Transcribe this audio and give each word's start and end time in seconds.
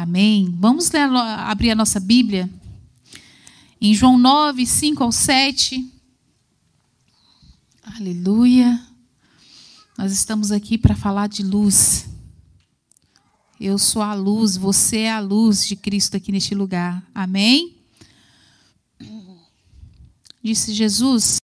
Amém. 0.00 0.54
Vamos 0.60 0.92
ler, 0.92 1.10
abrir 1.10 1.72
a 1.72 1.74
nossa 1.74 1.98
Bíblia 1.98 2.48
em 3.80 3.92
João 3.92 4.16
9, 4.16 4.64
5 4.64 5.02
ao 5.02 5.10
7. 5.10 5.92
Aleluia. 7.82 8.80
Nós 9.98 10.12
estamos 10.12 10.52
aqui 10.52 10.78
para 10.78 10.94
falar 10.94 11.26
de 11.26 11.42
luz. 11.42 12.08
Eu 13.60 13.76
sou 13.76 14.00
a 14.00 14.14
luz, 14.14 14.56
você 14.56 14.98
é 14.98 15.10
a 15.10 15.18
luz 15.18 15.66
de 15.66 15.74
Cristo 15.74 16.16
aqui 16.16 16.30
neste 16.30 16.54
lugar. 16.54 17.04
Amém? 17.12 17.76
Disse 20.40 20.72
Jesus: 20.72 21.38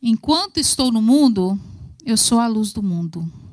Enquanto 0.00 0.60
estou 0.60 0.92
no 0.92 1.02
mundo, 1.02 1.58
eu 2.04 2.16
sou 2.16 2.38
a 2.38 2.46
luz 2.46 2.72
do 2.72 2.84
mundo. 2.84 3.45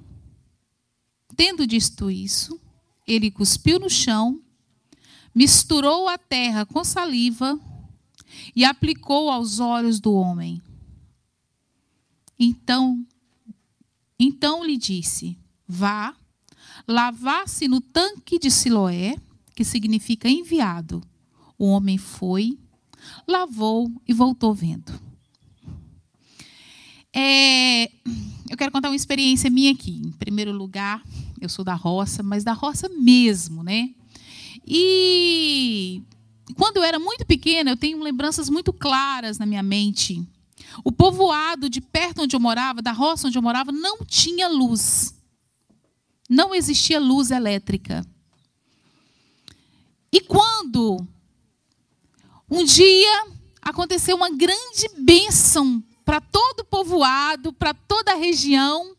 Tendo 1.35 1.65
dito 1.65 2.11
isso, 2.11 2.59
ele 3.07 3.31
cuspiu 3.31 3.79
no 3.79 3.89
chão, 3.89 4.41
misturou 5.33 6.07
a 6.07 6.17
terra 6.17 6.65
com 6.65 6.83
saliva 6.83 7.59
e 8.55 8.63
aplicou 8.63 9.29
aos 9.29 9.59
olhos 9.59 9.99
do 9.99 10.13
homem. 10.13 10.61
Então, 12.39 13.05
então 14.19 14.63
lhe 14.63 14.77
disse: 14.77 15.37
Vá, 15.67 16.15
lavar-se 16.87 17.67
no 17.67 17.81
tanque 17.81 18.37
de 18.39 18.51
Siloé, 18.51 19.15
que 19.55 19.63
significa 19.63 20.29
enviado. 20.29 21.01
O 21.57 21.65
homem 21.65 21.97
foi, 21.97 22.57
lavou 23.27 23.91
e 24.07 24.13
voltou 24.13 24.53
vendo. 24.53 24.91
É, 27.15 27.85
eu 28.49 28.57
quero 28.57 28.71
contar 28.71 28.89
uma 28.89 28.95
experiência 28.95 29.49
minha 29.49 29.71
aqui. 29.71 30.01
Em 30.03 30.11
primeiro 30.11 30.51
lugar, 30.51 31.03
eu 31.45 31.49
sou 31.49 31.63
da 31.63 31.73
roça, 31.73 32.23
mas 32.23 32.43
da 32.43 32.53
roça 32.53 32.89
mesmo, 32.89 33.63
né? 33.63 33.89
E 34.65 36.01
quando 36.55 36.77
eu 36.77 36.83
era 36.83 36.99
muito 36.99 37.25
pequena, 37.25 37.71
eu 37.71 37.77
tenho 37.77 38.01
lembranças 38.01 38.49
muito 38.49 38.71
claras 38.71 39.37
na 39.37 39.45
minha 39.45 39.63
mente. 39.63 40.25
O 40.83 40.91
povoado 40.91 41.69
de 41.69 41.81
perto 41.81 42.21
onde 42.23 42.35
eu 42.35 42.39
morava, 42.39 42.81
da 42.81 42.91
roça 42.91 43.27
onde 43.27 43.37
eu 43.37 43.41
morava, 43.41 43.71
não 43.71 43.99
tinha 44.05 44.47
luz. 44.47 45.13
Não 46.29 46.53
existia 46.55 46.99
luz 46.99 47.31
elétrica. 47.31 48.05
E 50.11 50.21
quando 50.21 51.05
um 52.49 52.63
dia 52.63 53.27
aconteceu 53.61 54.15
uma 54.15 54.29
grande 54.29 54.89
bênção 54.97 55.83
para 56.05 56.21
todo 56.21 56.61
o 56.61 56.65
povoado, 56.65 57.53
para 57.53 57.73
toda 57.73 58.11
a 58.11 58.15
região, 58.15 58.95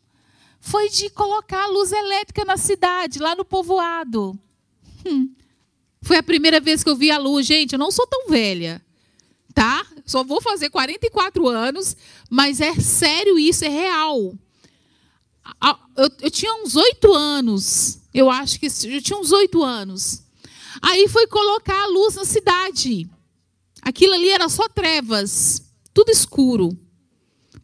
foi 0.65 0.89
de 0.89 1.11
colocar 1.11 1.65
a 1.65 1.67
luz 1.67 1.93
elétrica 1.93 2.43
na 2.43 2.57
cidade, 2.57 3.19
lá 3.19 3.37
no 3.37 3.45
povoado. 3.45 4.37
Hum. 5.05 5.29
Foi 6.01 6.17
a 6.17 6.23
primeira 6.23 6.59
vez 6.59 6.83
que 6.83 6.89
eu 6.89 6.97
vi 6.97 7.11
a 7.11 7.19
luz. 7.19 7.47
Gente, 7.47 7.75
eu 7.75 7.79
não 7.79 7.91
sou 7.91 8.07
tão 8.07 8.31
velha, 8.31 8.83
tá? 9.53 9.87
Só 10.07 10.25
vou 10.25 10.41
fazer 10.41 10.71
44 10.71 11.47
anos, 11.49 11.95
mas 12.31 12.63
é 12.63 12.75
sério 12.77 13.39
isso, 13.39 13.63
é 13.67 13.69
real. 13.69 14.35
Eu, 15.99 16.11
eu 16.23 16.31
tinha 16.31 16.55
uns 16.55 16.77
oito 16.77 17.13
anos, 17.13 17.99
eu 18.15 18.31
acho 18.31 18.59
que 18.59 18.67
eu 18.67 19.03
tinha 19.03 19.19
uns 19.19 19.33
oito 19.33 19.63
anos. 19.63 20.23
Aí 20.81 21.07
foi 21.09 21.27
colocar 21.27 21.79
a 21.79 21.89
luz 21.89 22.15
na 22.15 22.25
cidade. 22.25 23.07
Aquilo 23.83 24.15
ali 24.15 24.31
era 24.31 24.49
só 24.49 24.67
trevas, 24.67 25.63
tudo 25.93 26.11
escuro. 26.11 26.75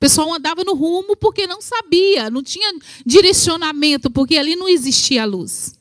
Pessoal 0.01 0.33
andava 0.33 0.65
no 0.65 0.75
rumo 0.75 1.15
porque 1.15 1.47
não 1.47 1.61
sabia, 1.61 2.31
não 2.31 2.43
tinha 2.43 2.73
direcionamento, 3.05 4.11
porque 4.11 4.39
ali 4.39 4.57
não 4.57 4.67
existia 4.67 5.27
luz. 5.27 5.79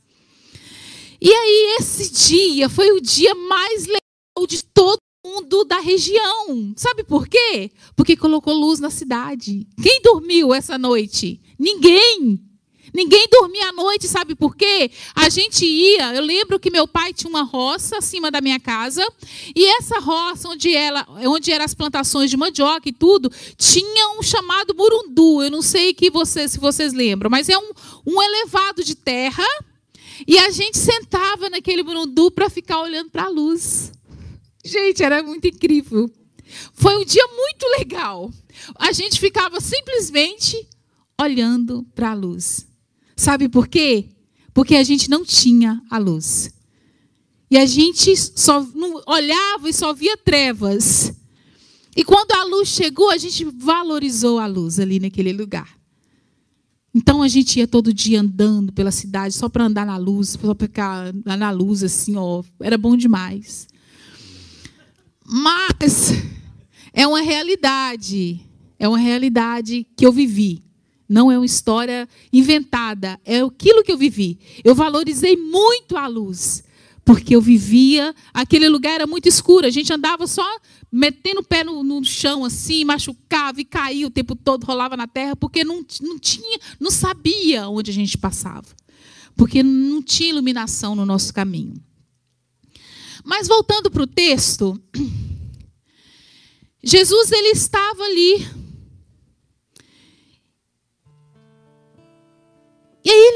E 1.22 1.31
aí, 1.31 1.78
esse 1.80 2.12
dia 2.12 2.67
foi 2.67 2.92
o 2.92 3.00
dia 3.00 3.34
mais 3.34 3.86
legal 3.86 4.47
de 4.47 4.62
todo 4.64 5.00
mundo 5.25 5.64
da 5.64 5.80
região. 5.80 6.73
Sabe 6.75 7.03
por 7.03 7.28
quê? 7.30 7.72
Porque 7.96 8.18
colocou 8.18 8.53
luz 8.53 8.80
na 8.81 8.90
cidade. 8.90 9.66
Quem 9.81 10.02
dormiu 10.02 10.53
essa 10.53 10.78
noite? 10.78 11.41
Ninguém. 11.57 12.49
Ninguém 12.94 13.27
dormia 13.31 13.69
à 13.69 13.72
noite, 13.72 14.07
sabe 14.07 14.35
por 14.35 14.55
quê? 14.55 14.91
A 15.16 15.29
gente 15.29 15.66
ia, 15.66 16.13
eu 16.13 16.22
lembro 16.22 16.59
que 16.59 16.72
meu 16.72 16.88
pai 16.88 17.13
tinha 17.13 17.29
uma 17.29 17.44
roça 17.44 17.97
acima 17.97 18.31
da 18.31 18.41
minha 18.41 18.59
casa, 18.59 19.05
e 19.55 19.66
essa 19.66 20.00
roça, 20.00 20.50
onde, 20.50 20.75
ela, 20.75 21.05
onde 21.25 21.51
eram 21.51 21.66
as 21.66 21.73
plantações 21.73 22.29
de 22.29 22.38
mandioca 22.38 22.89
e 22.89 22.94
tudo, 22.94 23.31
tinha 23.57 24.17
um 24.17 24.23
chamado 24.23 24.73
burundu. 24.73 25.44
Eu 25.44 25.51
não 25.51 25.61
sei 25.61 25.94
que 25.94 26.09
vocês, 26.09 26.51
se 26.51 26.59
vocês 26.59 26.94
lembram, 26.94 27.29
mas 27.29 27.50
é 27.50 27.57
um, 27.57 27.72
um 28.05 28.22
elevado 28.22 28.83
de 28.83 28.95
terra, 28.95 29.45
e 30.27 30.38
a 30.38 30.50
gente 30.50 30.77
sentava 30.77 31.50
naquele 31.50 31.83
burundu 31.83 32.29
para 32.31 32.50
ficar 32.50 32.81
olhando 32.81 33.09
para 33.09 33.23
a 33.23 33.29
luz. 33.29 33.91
Gente, 34.63 35.01
era 35.01 35.23
muito 35.23 35.47
incrível. 35.47 36.09
Foi 36.73 36.97
um 36.97 37.06
dia 37.06 37.25
muito 37.27 37.66
legal. 37.77 38.31
A 38.75 38.91
gente 38.91 39.19
ficava 39.19 39.61
simplesmente 39.61 40.67
olhando 41.19 41.85
para 41.95 42.11
a 42.11 42.13
luz. 42.13 42.67
Sabe 43.19 43.50
por 43.50 43.68
quê? 43.68 44.06
Porque 44.53 44.75
a 44.75 44.84
gente 44.84 45.09
não 45.09 45.25
tinha 45.25 45.84
a 45.90 45.97
luz. 45.97 46.53
E 47.52 47.57
a 47.57 47.66
gente 47.66 48.16
só 48.16 48.66
olhava 49.06 49.69
e 49.69 49.74
só 49.74 49.94
via 49.94 50.16
trevas. 50.16 51.13
E 51.97 52.06
quando 52.06 52.31
a 52.31 52.46
luz 52.46 52.69
chegou, 52.69 53.09
a 53.09 53.18
gente 53.18 53.44
valorizou 53.44 54.40
a 54.40 54.47
luz 54.47 54.80
ali 54.80 55.02
naquele 55.02 55.34
lugar. 55.34 55.68
Então 56.96 57.22
a 57.22 57.28
gente 57.28 57.59
ia 57.59 57.68
todo 57.68 57.94
dia 57.94 58.22
andando 58.22 58.72
pela 58.72 58.90
cidade 58.90 59.34
só 59.34 59.50
para 59.50 59.66
andar 59.66 59.86
na 59.86 59.97
luz, 59.97 60.30
só 60.30 60.53
para 60.56 60.68
ficar 60.68 61.13
na 61.25 61.51
luz 61.51 61.84
assim, 61.84 62.16
ó, 62.16 62.41
era 62.62 62.78
bom 62.78 62.96
demais. 62.96 63.68
Mas 65.25 66.13
é 66.94 67.06
uma 67.06 67.19
realidade, 67.19 68.40
é 68.80 68.88
uma 68.88 68.97
realidade 68.97 69.86
que 69.97 70.06
eu 70.06 70.13
vivi. 70.13 70.69
Não 71.09 71.31
é 71.31 71.38
uma 71.40 71.46
história 71.46 72.08
inventada, 72.31 73.20
é 73.25 73.40
aquilo 73.42 73.84
que 73.84 73.92
eu 73.92 73.97
vivi. 73.97 74.40
Eu 74.64 74.75
valorizei 74.75 75.36
muito 75.36 75.97
a 75.97 76.06
luz, 76.06 76.64
porque 77.03 77.36
eu 77.36 77.42
vivia, 77.42 78.14
aquele 78.31 78.70
lugar 78.70 78.94
era 78.94 79.08
muito 79.08 79.28
escuro, 79.28 79.66
a 79.66 79.72
gente 79.72 79.92
andava 79.92 80.28
só 80.28 80.46
metendo 80.92 81.40
o 81.40 81.44
pé 81.44 81.64
no, 81.64 81.84
no 81.84 82.03
chão 82.03 82.46
assim, 82.46 82.86
machucava 82.86 83.59
e 83.59 83.66
caía 83.66 84.06
o 84.06 84.12
tempo 84.12 84.36
todo, 84.36 84.66
rolava 84.66 84.96
na 84.96 85.08
terra, 85.08 85.36
porque 85.36 85.64
não, 85.64 85.84
não 86.00 86.19
tinha, 86.19 86.59
não 86.80 86.92
sabia 86.92 87.68
onde 87.68 87.90
a 87.90 87.94
gente 87.94 88.16
passava. 88.16 88.68
Porque 89.36 89.64
não 89.64 90.03
tinha 90.03 90.30
iluminação 90.30 90.94
no 90.94 91.06
nosso 91.06 91.34
caminho. 91.34 91.74
Mas 93.24 93.48
voltando 93.48 93.90
para 93.90 94.03
o 94.03 94.08
texto, 94.08 94.80
Jesus 96.84 97.31
ele 97.31 97.50
estava 97.50 98.03
ali 98.03 98.46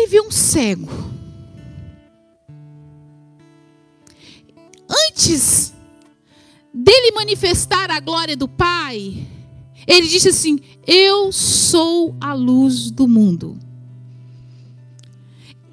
ele 0.03 0.07
viu 0.07 0.25
um 0.25 0.31
cego. 0.31 0.89
Antes 5.07 5.73
dele 6.73 7.11
manifestar 7.11 7.89
a 7.89 7.99
glória 7.99 8.35
do 8.35 8.47
Pai, 8.47 9.25
ele 9.87 10.07
disse 10.07 10.29
assim: 10.29 10.59
Eu 10.85 11.31
sou 11.31 12.15
a 12.19 12.33
luz 12.33 12.91
do 12.91 13.07
mundo. 13.07 13.57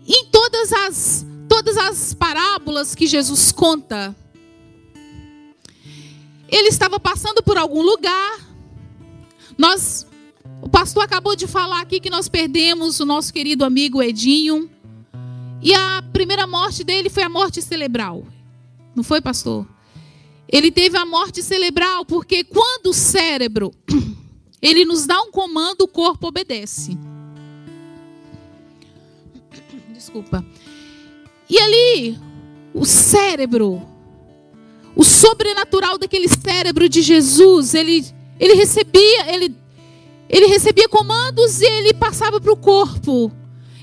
Em 0.07 0.27
todas 0.27 0.73
as 0.73 1.27
todas 1.49 1.77
as 1.77 2.15
parábolas 2.15 2.95
que 2.95 3.09
Jesus 3.09 3.51
conta, 3.51 4.15
ele 6.49 6.69
estava 6.69 7.01
passando 7.01 7.43
por 7.43 7.59
algum 7.59 7.83
lugar. 7.83 8.39
Nós 9.59 10.07
pastor 10.71 11.03
acabou 11.03 11.35
de 11.35 11.47
falar 11.47 11.81
aqui 11.81 12.01
que 12.01 12.11
nós 12.11 12.29
perdemos 12.29 13.01
o 13.01 13.05
nosso 13.05 13.33
querido 13.33 13.65
amigo 13.65 14.03
Edinho. 14.03 14.71
E 15.63 15.75
a 15.75 16.03
primeira 16.13 16.47
morte 16.47 16.85
dele 16.85 17.11
foi 17.11 17.23
a 17.23 17.29
morte 17.29 17.61
cerebral. 17.61 18.25
Não 18.95 19.03
foi, 19.03 19.21
pastor? 19.21 19.67
Ele 20.49 20.71
teve 20.71 20.97
a 20.97 21.05
morte 21.05 21.43
cerebral 21.43 22.05
porque 22.05 22.45
quando 22.45 22.87
o 22.87 22.95
cérebro 22.95 23.73
ele 24.63 24.85
nos 24.85 25.07
dá 25.07 25.21
um 25.21 25.31
comando, 25.31 25.83
o 25.83 25.89
corpo 25.89 26.29
obedece. 26.29 26.97
Desculpa. 29.93 30.45
E 31.49 31.59
ali, 31.59 32.19
o 32.73 32.85
cérebro, 32.85 33.83
o 34.95 35.05
sobrenatural 35.05 35.99
daquele 35.99 36.29
cérebro 36.29 36.89
de 36.89 37.03
Jesus, 37.03 37.75
ele, 37.75 38.07
ele 38.39 38.55
recebia, 38.55 39.35
ele 39.35 39.55
ele 40.31 40.47
recebia 40.47 40.89
comandos 40.89 41.61
e 41.61 41.67
ele 41.67 41.93
passava 41.93 42.41
para 42.41 42.53
o 42.53 42.57
corpo. 42.57 43.31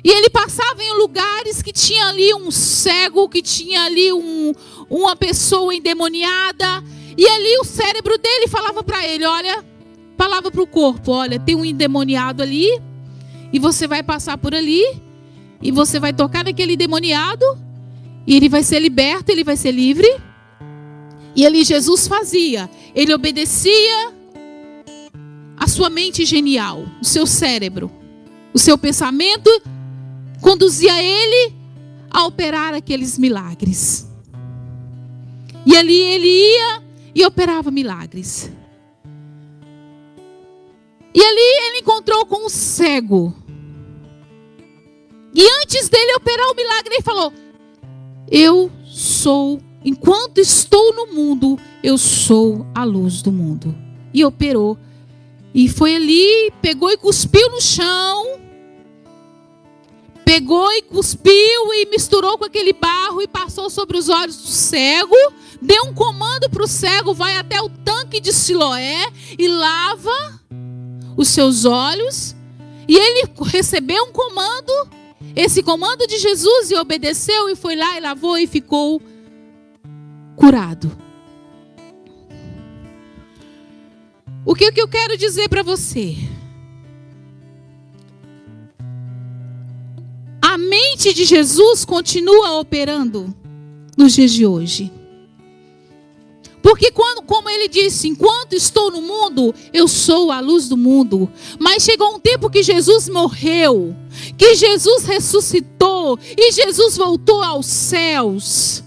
E 0.04 0.10
ele 0.10 0.30
passava 0.30 0.82
em 0.82 0.98
lugares 0.98 1.62
que 1.62 1.74
tinha 1.74 2.08
ali 2.08 2.34
um 2.34 2.50
cego, 2.50 3.28
que 3.28 3.42
tinha 3.42 3.84
ali 3.84 4.14
um, 4.14 4.54
uma 4.90 5.16
pessoa 5.16 5.76
endemoniada. 5.76 6.84
E 7.18 7.28
ali 7.28 7.58
o 7.60 7.66
cérebro 7.66 8.18
dele 8.18 8.48
falava 8.48 8.82
para 8.82 9.06
ele: 9.06 9.26
olha, 9.26 9.66
falava 10.18 10.50
para 10.50 10.62
o 10.62 10.68
corpo: 10.68 11.12
olha, 11.12 11.40
tem 11.40 11.56
um 11.56 11.66
endemoniado 11.66 12.42
ali, 12.42 12.82
e 13.52 13.60
você 13.60 13.86
vai 13.86 14.02
passar 14.02 14.38
por 14.38 14.56
ali, 14.56 14.84
e 15.62 15.72
você 15.72 16.00
vai 16.00 16.14
tocar 16.14 16.46
naquele 16.46 16.78
demoniado 16.78 17.46
e 18.28 18.36
ele 18.36 18.50
vai 18.50 18.62
ser 18.62 18.80
liberto, 18.80 19.32
ele 19.32 19.44
vai 19.44 19.56
ser 19.56 19.72
livre. 19.72 20.08
E 21.34 21.46
ali 21.46 21.64
Jesus 21.64 22.08
fazia, 22.08 22.70
ele 22.94 23.14
obedecia 23.14 24.14
a 25.58 25.68
sua 25.68 25.90
mente 25.90 26.24
genial, 26.24 26.86
o 27.02 27.06
seu 27.06 27.26
cérebro, 27.26 27.92
o 28.54 28.60
seu 28.60 28.78
pensamento 28.78 29.50
conduzia 30.40 31.02
ele 31.02 31.54
a 32.10 32.26
operar 32.26 32.74
aqueles 32.74 33.18
milagres. 33.18 34.08
E 35.66 35.76
ali 35.76 36.00
ele 36.00 36.28
ia 36.28 36.84
e 37.14 37.26
operava 37.26 37.72
milagres. 37.72 38.52
E 41.14 41.20
ali 41.24 41.68
ele 41.68 41.80
encontrou 41.80 42.26
com 42.28 42.46
um 42.46 42.50
cego. 42.50 43.34
E 45.34 45.42
antes 45.62 45.90
dele 45.90 46.16
operar 46.16 46.48
o 46.52 46.56
milagre, 46.56 46.94
ele 46.94 47.02
falou: 47.02 47.34
Eu 48.30 48.72
sou, 48.86 49.60
enquanto 49.84 50.38
estou 50.38 50.94
no 50.94 51.14
mundo, 51.14 51.60
eu 51.84 51.98
sou 51.98 52.66
a 52.74 52.84
luz 52.84 53.22
do 53.22 53.32
mundo. 53.32 53.76
E 54.14 54.24
operou. 54.24 54.78
E 55.58 55.68
foi 55.68 55.96
ali, 55.96 56.54
pegou 56.62 56.92
e 56.92 56.98
cuspiu 56.98 57.50
no 57.50 57.60
chão. 57.60 58.40
Pegou 60.24 60.72
e 60.72 60.84
cuspiu 60.84 61.74
e 61.74 61.88
misturou 61.90 62.38
com 62.38 62.46
aquele 62.46 62.74
barro 62.74 63.24
e 63.24 63.28
passou 63.28 63.68
sobre 63.68 63.98
os 63.98 64.08
olhos 64.08 64.38
do 64.38 64.50
cego. 64.50 65.16
Deu 65.60 65.86
um 65.86 65.96
comando 65.96 66.48
para 66.48 66.64
o 66.64 66.68
cego: 66.68 67.12
vai 67.12 67.38
até 67.38 67.60
o 67.60 67.70
tanque 67.70 68.20
de 68.20 68.32
Siloé 68.32 69.12
e 69.36 69.48
lava 69.48 70.40
os 71.18 71.28
seus 71.30 71.66
olhos. 71.66 72.36
E 72.88 72.96
ele 72.96 73.28
recebeu 73.46 74.04
um 74.04 74.12
comando, 74.12 74.72
esse 75.36 75.64
comando 75.64 76.06
de 76.06 76.20
Jesus, 76.20 76.70
e 76.70 76.76
obedeceu, 76.76 77.50
e 77.50 77.56
foi 77.56 77.76
lá 77.76 77.98
e 77.98 78.00
lavou 78.00 78.38
e 78.38 78.46
ficou 78.46 79.02
curado. 80.36 81.07
O 84.48 84.56
que, 84.56 84.72
que 84.72 84.82
eu 84.82 84.88
quero 84.88 85.18
dizer 85.18 85.50
para 85.50 85.62
você? 85.62 86.16
A 90.42 90.58
mente 90.58 91.14
de 91.14 91.26
Jesus 91.26 91.84
continua 91.84 92.58
operando 92.58 93.36
nos 93.98 94.14
dias 94.14 94.32
de 94.32 94.46
hoje. 94.46 94.90
Porque 96.62 96.92
quando, 96.92 97.24
como 97.24 97.50
ele 97.50 97.68
disse, 97.68 98.08
enquanto 98.08 98.54
estou 98.54 98.90
no 98.90 99.02
mundo, 99.02 99.54
eu 99.74 99.86
sou 99.86 100.32
a 100.32 100.40
luz 100.40 100.70
do 100.70 100.78
mundo. 100.78 101.30
Mas 101.60 101.84
chegou 101.84 102.16
um 102.16 102.20
tempo 102.20 102.50
que 102.50 102.64
Jesus 102.64 103.10
morreu, 103.10 103.94
que 104.38 104.56
Jesus 104.56 105.04
ressuscitou 105.04 106.18
e 106.38 106.54
Jesus 106.54 106.96
voltou 106.96 107.44
aos 107.44 107.66
céus. 107.66 108.82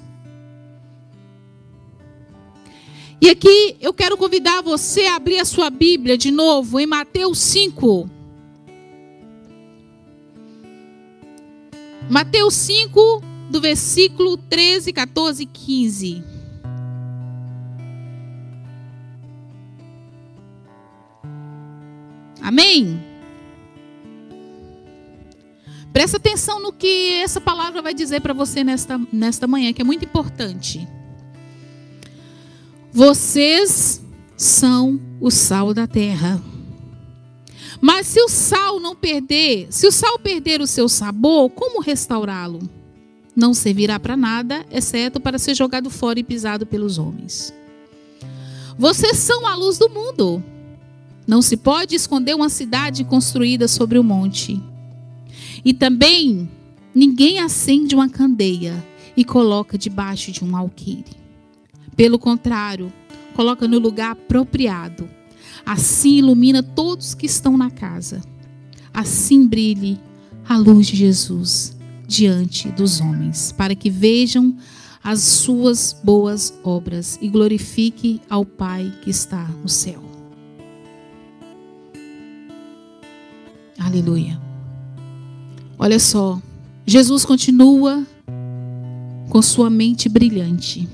E 3.21 3.29
aqui 3.29 3.77
eu 3.81 3.93
quero 3.93 4.17
convidar 4.17 4.63
você 4.63 5.05
a 5.05 5.17
abrir 5.17 5.39
a 5.39 5.45
sua 5.45 5.69
Bíblia 5.69 6.17
de 6.17 6.31
novo 6.31 6.81
em 6.81 6.87
Mateus 6.87 7.39
5. 7.39 8.09
Mateus 12.09 12.55
5, 12.55 13.23
do 13.51 13.61
versículo 13.61 14.39
13, 14.39 14.93
14 14.95 15.43
e 15.43 15.47
15. 15.47 16.25
Amém? 22.41 23.05
Presta 25.93 26.17
atenção 26.17 26.59
no 26.59 26.73
que 26.73 27.13
essa 27.23 27.41
palavra 27.41 27.83
vai 27.83 27.93
dizer 27.93 28.23
para 28.23 28.33
você 28.33 28.65
nesta, 28.65 28.99
nesta 29.13 29.47
manhã, 29.47 29.75
que 29.75 29.83
é 29.83 29.85
muito 29.85 30.07
importante. 30.07 30.89
Vocês 32.93 34.03
são 34.37 35.01
o 35.21 35.31
sal 35.31 35.73
da 35.73 35.87
terra. 35.87 36.43
Mas 37.81 38.09
se 38.09 38.21
o 38.21 38.29
sal 38.29 38.81
não 38.81 38.97
perder, 38.97 39.69
se 39.71 39.87
o 39.87 39.93
sal 39.93 40.19
perder 40.19 40.61
o 40.61 40.67
seu 40.67 40.89
sabor, 40.89 41.51
como 41.51 41.81
restaurá-lo? 41.81 42.61
Não 43.35 43.55
servirá 43.55 43.99
para 44.01 44.17
nada, 44.17 44.67
exceto 44.71 45.21
para 45.21 45.39
ser 45.39 45.55
jogado 45.55 45.89
fora 45.89 46.19
e 46.19 46.25
pisado 46.25 46.67
pelos 46.67 46.99
homens. 46.99 47.55
Vocês 48.77 49.19
são 49.19 49.47
a 49.47 49.55
luz 49.55 49.79
do 49.79 49.89
mundo. 49.89 50.43
Não 51.27 51.41
se 51.41 51.57
pode 51.57 51.95
esconder 51.95 52.35
uma 52.35 52.49
cidade 52.49 53.05
construída 53.05 53.69
sobre 53.69 53.99
o 53.99 54.01
um 54.01 54.05
monte. 54.05 54.61
E 55.65 55.73
também 55.73 56.51
ninguém 56.95 57.39
acende 57.39 57.95
uma 57.95 58.09
candeia 58.09 58.85
e 59.17 59.25
coloca 59.25 59.79
debaixo 59.79 60.33
de 60.33 60.45
um 60.45 60.57
alqueire. 60.57 61.21
Pelo 62.01 62.19
contrário, 62.19 62.91
coloca 63.35 63.69
no 63.69 63.79
lugar 63.79 64.13
apropriado. 64.13 65.07
Assim 65.67 66.17
ilumina 66.17 66.63
todos 66.63 67.13
que 67.13 67.27
estão 67.27 67.59
na 67.59 67.71
casa. 67.71 68.23
Assim 68.91 69.47
brilhe 69.47 70.01
a 70.49 70.57
luz 70.57 70.87
de 70.87 70.97
Jesus 70.97 71.77
diante 72.09 72.71
dos 72.71 73.03
homens, 73.03 73.53
para 73.53 73.75
que 73.75 73.91
vejam 73.91 74.57
as 75.05 75.21
suas 75.21 75.95
boas 76.03 76.59
obras 76.65 77.19
e 77.21 77.29
glorifique 77.29 78.23
ao 78.31 78.47
Pai 78.47 78.91
que 79.03 79.11
está 79.11 79.45
no 79.63 79.69
céu. 79.69 80.03
Aleluia. 83.79 84.41
Olha 85.79 85.99
só, 85.99 86.41
Jesus 86.87 87.27
continua 87.27 88.07
com 89.29 89.43
sua 89.43 89.69
mente 89.69 90.09
brilhante. 90.09 90.89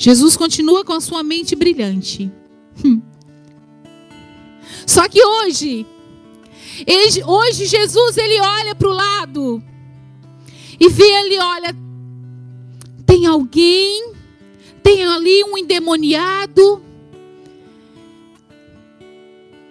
Jesus 0.00 0.34
continua 0.34 0.82
com 0.82 0.94
a 0.94 1.00
sua 1.00 1.22
mente 1.22 1.54
brilhante. 1.54 2.32
Hum. 2.82 3.02
Só 4.86 5.06
que 5.06 5.22
hoje, 5.22 5.86
hoje 7.26 7.66
Jesus 7.66 8.16
ele 8.16 8.40
olha 8.40 8.74
para 8.74 8.88
o 8.88 8.94
lado 8.94 9.62
e 10.80 10.88
vê 10.88 11.04
ele 11.04 11.38
olha, 11.38 11.76
tem 13.04 13.26
alguém, 13.26 14.14
tem 14.82 15.04
ali 15.04 15.44
um 15.44 15.58
endemoniado, 15.58 16.82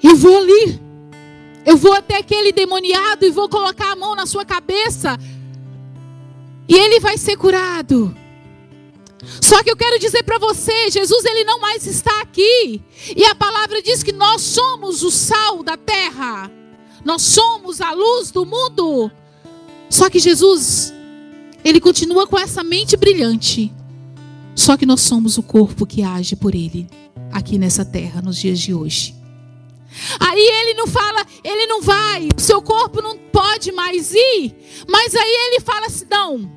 eu 0.03 0.15
vou 0.15 0.37
ali. 0.37 0.79
Eu 1.65 1.75
vou 1.75 1.93
até 1.93 2.17
aquele 2.17 2.51
demoniado 2.51 3.25
e 3.25 3.31
vou 3.31 3.49
colocar 3.49 3.93
a 3.93 3.95
mão 3.95 4.13
na 4.15 4.27
sua 4.27 4.45
cabeça. 4.45 5.17
E 6.67 6.75
ele 6.75 6.99
vai 6.99 7.17
ser 7.17 7.35
curado. 7.35 8.15
Só 9.41 9.61
que 9.63 9.69
eu 9.69 9.75
quero 9.75 9.99
dizer 9.99 10.23
para 10.23 10.39
você, 10.39 10.89
Jesus 10.89 11.25
ele 11.25 11.43
não 11.43 11.59
mais 11.59 11.85
está 11.85 12.21
aqui. 12.21 12.81
E 13.15 13.25
a 13.25 13.35
palavra 13.35 13.81
diz 13.81 14.01
que 14.03 14.13
nós 14.13 14.41
somos 14.41 15.03
o 15.03 15.11
sal 15.11 15.63
da 15.63 15.75
terra. 15.75 16.51
Nós 17.03 17.21
somos 17.21 17.81
a 17.81 17.91
luz 17.91 18.31
do 18.31 18.45
mundo. 18.45 19.11
Só 19.89 20.09
que 20.09 20.19
Jesus 20.19 20.93
ele 21.63 21.81
continua 21.81 22.27
com 22.27 22.37
essa 22.37 22.63
mente 22.63 22.95
brilhante. 22.95 23.73
Só 24.55 24.77
que 24.77 24.85
nós 24.85 25.01
somos 25.01 25.37
o 25.37 25.43
corpo 25.43 25.85
que 25.85 26.03
age 26.03 26.35
por 26.35 26.55
ele 26.55 26.87
aqui 27.31 27.57
nessa 27.57 27.85
terra 27.85 28.21
nos 28.21 28.37
dias 28.37 28.59
de 28.59 28.73
hoje. 28.73 29.15
Aí 30.19 30.39
ele 30.39 30.73
não 30.75 30.85
fala, 30.87 31.25
ele 31.43 31.65
não 31.65 31.81
vai, 31.81 32.29
seu 32.37 32.61
corpo 32.61 33.01
não 33.01 33.17
pode 33.17 33.71
mais 33.71 34.13
ir. 34.13 34.55
Mas 34.87 35.15
aí 35.15 35.47
ele 35.47 35.59
fala 35.61 35.87
assim: 35.87 36.05
não, 36.09 36.51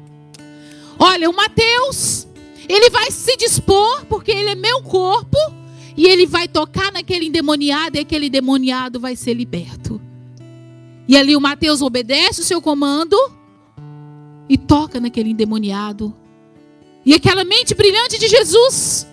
olha, 0.98 1.30
o 1.30 1.34
Mateus, 1.34 2.26
ele 2.68 2.90
vai 2.90 3.10
se 3.10 3.36
dispor, 3.36 4.04
porque 4.06 4.30
ele 4.30 4.50
é 4.50 4.54
meu 4.54 4.82
corpo, 4.82 5.36
e 5.96 6.06
ele 6.06 6.26
vai 6.26 6.48
tocar 6.48 6.92
naquele 6.92 7.26
endemoniado, 7.26 7.96
e 7.96 8.00
aquele 8.00 8.26
endemoniado 8.26 8.98
vai 8.98 9.16
ser 9.16 9.34
liberto. 9.34 10.00
E 11.06 11.16
ali 11.16 11.36
o 11.36 11.40
Mateus 11.40 11.82
obedece 11.82 12.40
o 12.40 12.44
seu 12.44 12.62
comando 12.62 13.16
e 14.48 14.56
toca 14.56 15.00
naquele 15.00 15.30
endemoniado. 15.30 16.14
E 17.04 17.14
aquela 17.14 17.44
mente 17.44 17.74
brilhante 17.74 18.18
de 18.18 18.28
Jesus 18.28 19.06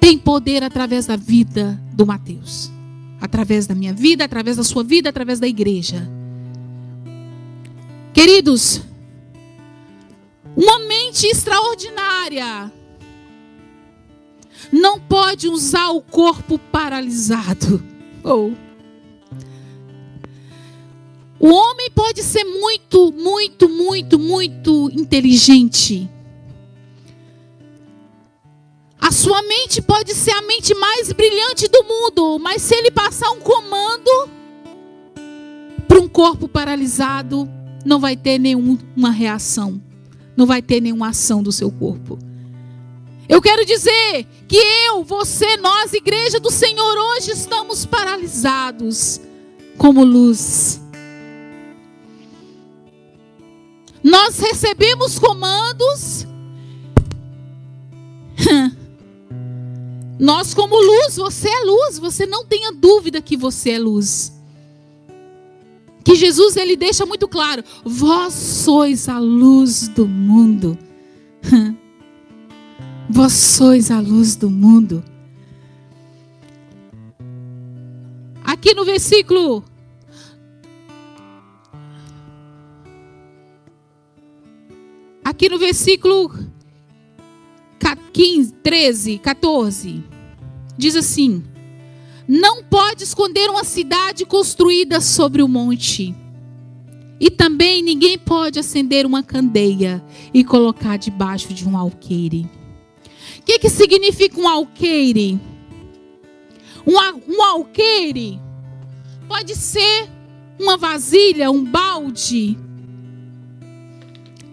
tem 0.00 0.18
poder 0.18 0.64
através 0.64 1.06
da 1.06 1.16
vida 1.16 1.80
do 1.92 2.04
Mateus. 2.04 2.70
Através 3.20 3.66
da 3.66 3.74
minha 3.74 3.92
vida, 3.92 4.24
através 4.24 4.56
da 4.56 4.64
sua 4.64 4.82
vida, 4.82 5.08
através 5.10 5.38
da 5.38 5.46
igreja. 5.46 6.08
Queridos, 8.12 8.82
uma 10.60 10.78
mente 10.80 11.26
extraordinária 11.26 12.70
não 14.70 15.00
pode 15.00 15.48
usar 15.48 15.88
o 15.90 16.02
corpo 16.02 16.58
paralisado. 16.58 17.82
Oh. 18.22 18.52
O 21.38 21.48
homem 21.48 21.90
pode 21.92 22.22
ser 22.22 22.44
muito, 22.44 23.10
muito, 23.12 23.68
muito, 23.68 24.18
muito 24.18 24.90
inteligente. 24.92 26.08
A 29.00 29.10
sua 29.10 29.40
mente 29.42 29.80
pode 29.80 30.14
ser 30.14 30.32
a 30.32 30.42
mente 30.42 30.74
mais 30.74 31.10
brilhante 31.12 31.66
do 31.68 31.82
mundo, 31.82 32.38
mas 32.38 32.60
se 32.60 32.74
ele 32.74 32.90
passar 32.90 33.30
um 33.30 33.40
comando, 33.40 34.28
corpo 36.20 36.48
paralisado 36.48 37.48
não 37.84 37.98
vai 37.98 38.14
ter 38.16 38.38
nenhuma 38.38 39.10
reação, 39.10 39.80
não 40.40 40.46
vai 40.46 40.62
ter 40.62 40.80
nenhuma 40.80 41.10
ação 41.10 41.42
do 41.42 41.52
seu 41.52 41.70
corpo. 41.70 42.18
Eu 43.28 43.42
quero 43.42 43.62
dizer 43.66 44.26
que 44.48 44.56
eu, 44.56 45.04
você, 45.04 45.58
nós, 45.58 45.92
igreja 45.92 46.40
do 46.40 46.50
Senhor, 46.50 46.96
hoje 46.96 47.30
estamos 47.30 47.84
paralisados 47.84 49.20
como 49.76 50.02
luz. 50.02 50.80
Nós 54.02 54.38
recebemos 54.38 55.18
comandos. 55.18 56.26
Nós, 60.18 60.54
como 60.54 60.74
luz, 60.74 61.16
você 61.16 61.50
é 61.50 61.64
luz, 61.64 61.98
você 61.98 62.24
não 62.24 62.46
tenha 62.46 62.72
dúvida 62.72 63.20
que 63.20 63.36
você 63.36 63.72
é 63.72 63.78
luz. 63.78 64.39
Que 66.04 66.14
Jesus 66.14 66.56
ele 66.56 66.76
deixa 66.76 67.04
muito 67.06 67.28
claro: 67.28 67.62
vós 67.84 68.34
sois 68.34 69.08
a 69.08 69.18
luz 69.18 69.88
do 69.88 70.06
mundo. 70.06 70.78
Vós 73.12 73.32
sois 73.32 73.90
a 73.90 73.98
luz 73.98 74.36
do 74.36 74.48
mundo. 74.48 75.02
Aqui 78.44 78.72
no 78.72 78.84
versículo 78.84 79.64
Aqui 85.24 85.48
no 85.48 85.58
versículo 85.58 86.30
15, 88.12 88.52
13, 88.62 89.18
14, 89.18 90.04
diz 90.76 90.96
assim: 90.96 91.42
Não 92.32 92.62
pode 92.62 93.02
esconder 93.02 93.50
uma 93.50 93.64
cidade 93.64 94.24
construída 94.24 95.00
sobre 95.00 95.42
o 95.42 95.48
monte. 95.48 96.14
E 97.18 97.28
também 97.28 97.82
ninguém 97.82 98.16
pode 98.16 98.56
acender 98.56 99.04
uma 99.04 99.20
candeia 99.20 100.00
e 100.32 100.44
colocar 100.44 100.96
debaixo 100.96 101.52
de 101.52 101.66
um 101.66 101.76
alqueire. 101.76 102.48
O 103.40 103.42
que, 103.42 103.58
que 103.58 103.68
significa 103.68 104.40
um 104.40 104.48
alqueire? 104.48 105.40
Um, 106.86 106.94
um 107.34 107.42
alqueire 107.42 108.40
pode 109.26 109.56
ser 109.56 110.08
uma 110.56 110.76
vasilha, 110.76 111.50
um 111.50 111.64
balde, 111.64 112.56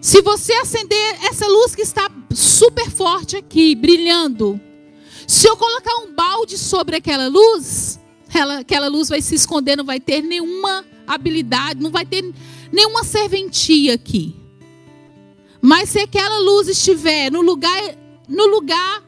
se 0.00 0.22
você 0.22 0.52
acender 0.54 1.16
essa 1.24 1.46
luz 1.46 1.74
que 1.74 1.82
está 1.82 2.10
super 2.30 2.90
forte 2.90 3.36
aqui, 3.36 3.74
brilhando, 3.74 4.60
se 5.28 5.46
eu 5.46 5.58
colocar 5.58 5.94
um 5.98 6.14
balde 6.14 6.56
sobre 6.56 6.96
aquela 6.96 7.28
luz, 7.28 8.00
ela, 8.32 8.60
aquela 8.60 8.88
luz 8.88 9.10
vai 9.10 9.20
se 9.20 9.34
esconder, 9.34 9.76
não 9.76 9.84
vai 9.84 10.00
ter 10.00 10.22
nenhuma 10.22 10.86
habilidade, 11.06 11.82
não 11.82 11.90
vai 11.90 12.06
ter 12.06 12.24
nenhuma 12.72 13.04
serventia 13.04 13.92
aqui. 13.92 14.34
Mas 15.60 15.90
se 15.90 16.00
aquela 16.00 16.38
luz 16.38 16.66
estiver 16.66 17.30
no 17.30 17.42
lugar, 17.42 17.78
no 18.26 18.46
lugar 18.46 19.02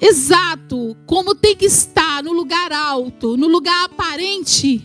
exato, 0.00 0.96
como 1.04 1.34
tem 1.34 1.54
que 1.54 1.66
estar, 1.66 2.22
no 2.22 2.32
lugar 2.32 2.72
alto, 2.72 3.36
no 3.36 3.48
lugar 3.48 3.84
aparente, 3.84 4.82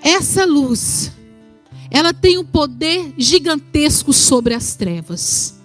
essa 0.00 0.44
luz 0.44 1.10
ela 1.90 2.14
tem 2.14 2.38
um 2.38 2.44
poder 2.44 3.12
gigantesco 3.18 4.12
sobre 4.12 4.54
as 4.54 4.76
trevas. 4.76 5.59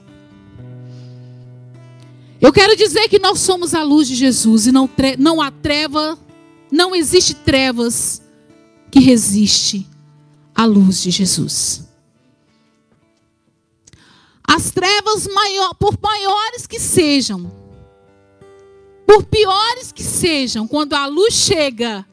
Eu 2.45 2.53
quero 2.53 2.75
dizer 2.75 3.09
que 3.09 3.17
nós 3.17 3.39
somos 3.39 3.73
a 3.73 3.81
luz 3.81 4.07
de 4.07 4.13
Jesus 4.13 4.67
e 4.67 4.71
não, 4.71 4.87
não 5.17 5.41
há 5.41 5.49
treva, 5.49 6.15
não 6.71 6.95
existe 6.95 7.33
trevas 7.33 8.21
que 8.91 8.99
resiste 8.99 9.89
à 10.53 10.63
luz 10.63 11.01
de 11.01 11.09
Jesus. 11.09 11.89
As 14.47 14.69
trevas, 14.69 15.25
maior, 15.25 15.73
por 15.73 15.97
maiores 15.99 16.67
que 16.67 16.79
sejam, 16.79 17.51
por 19.07 19.23
piores 19.23 19.91
que 19.91 20.03
sejam, 20.03 20.67
quando 20.67 20.93
a 20.93 21.07
luz 21.07 21.33
chega, 21.33 22.05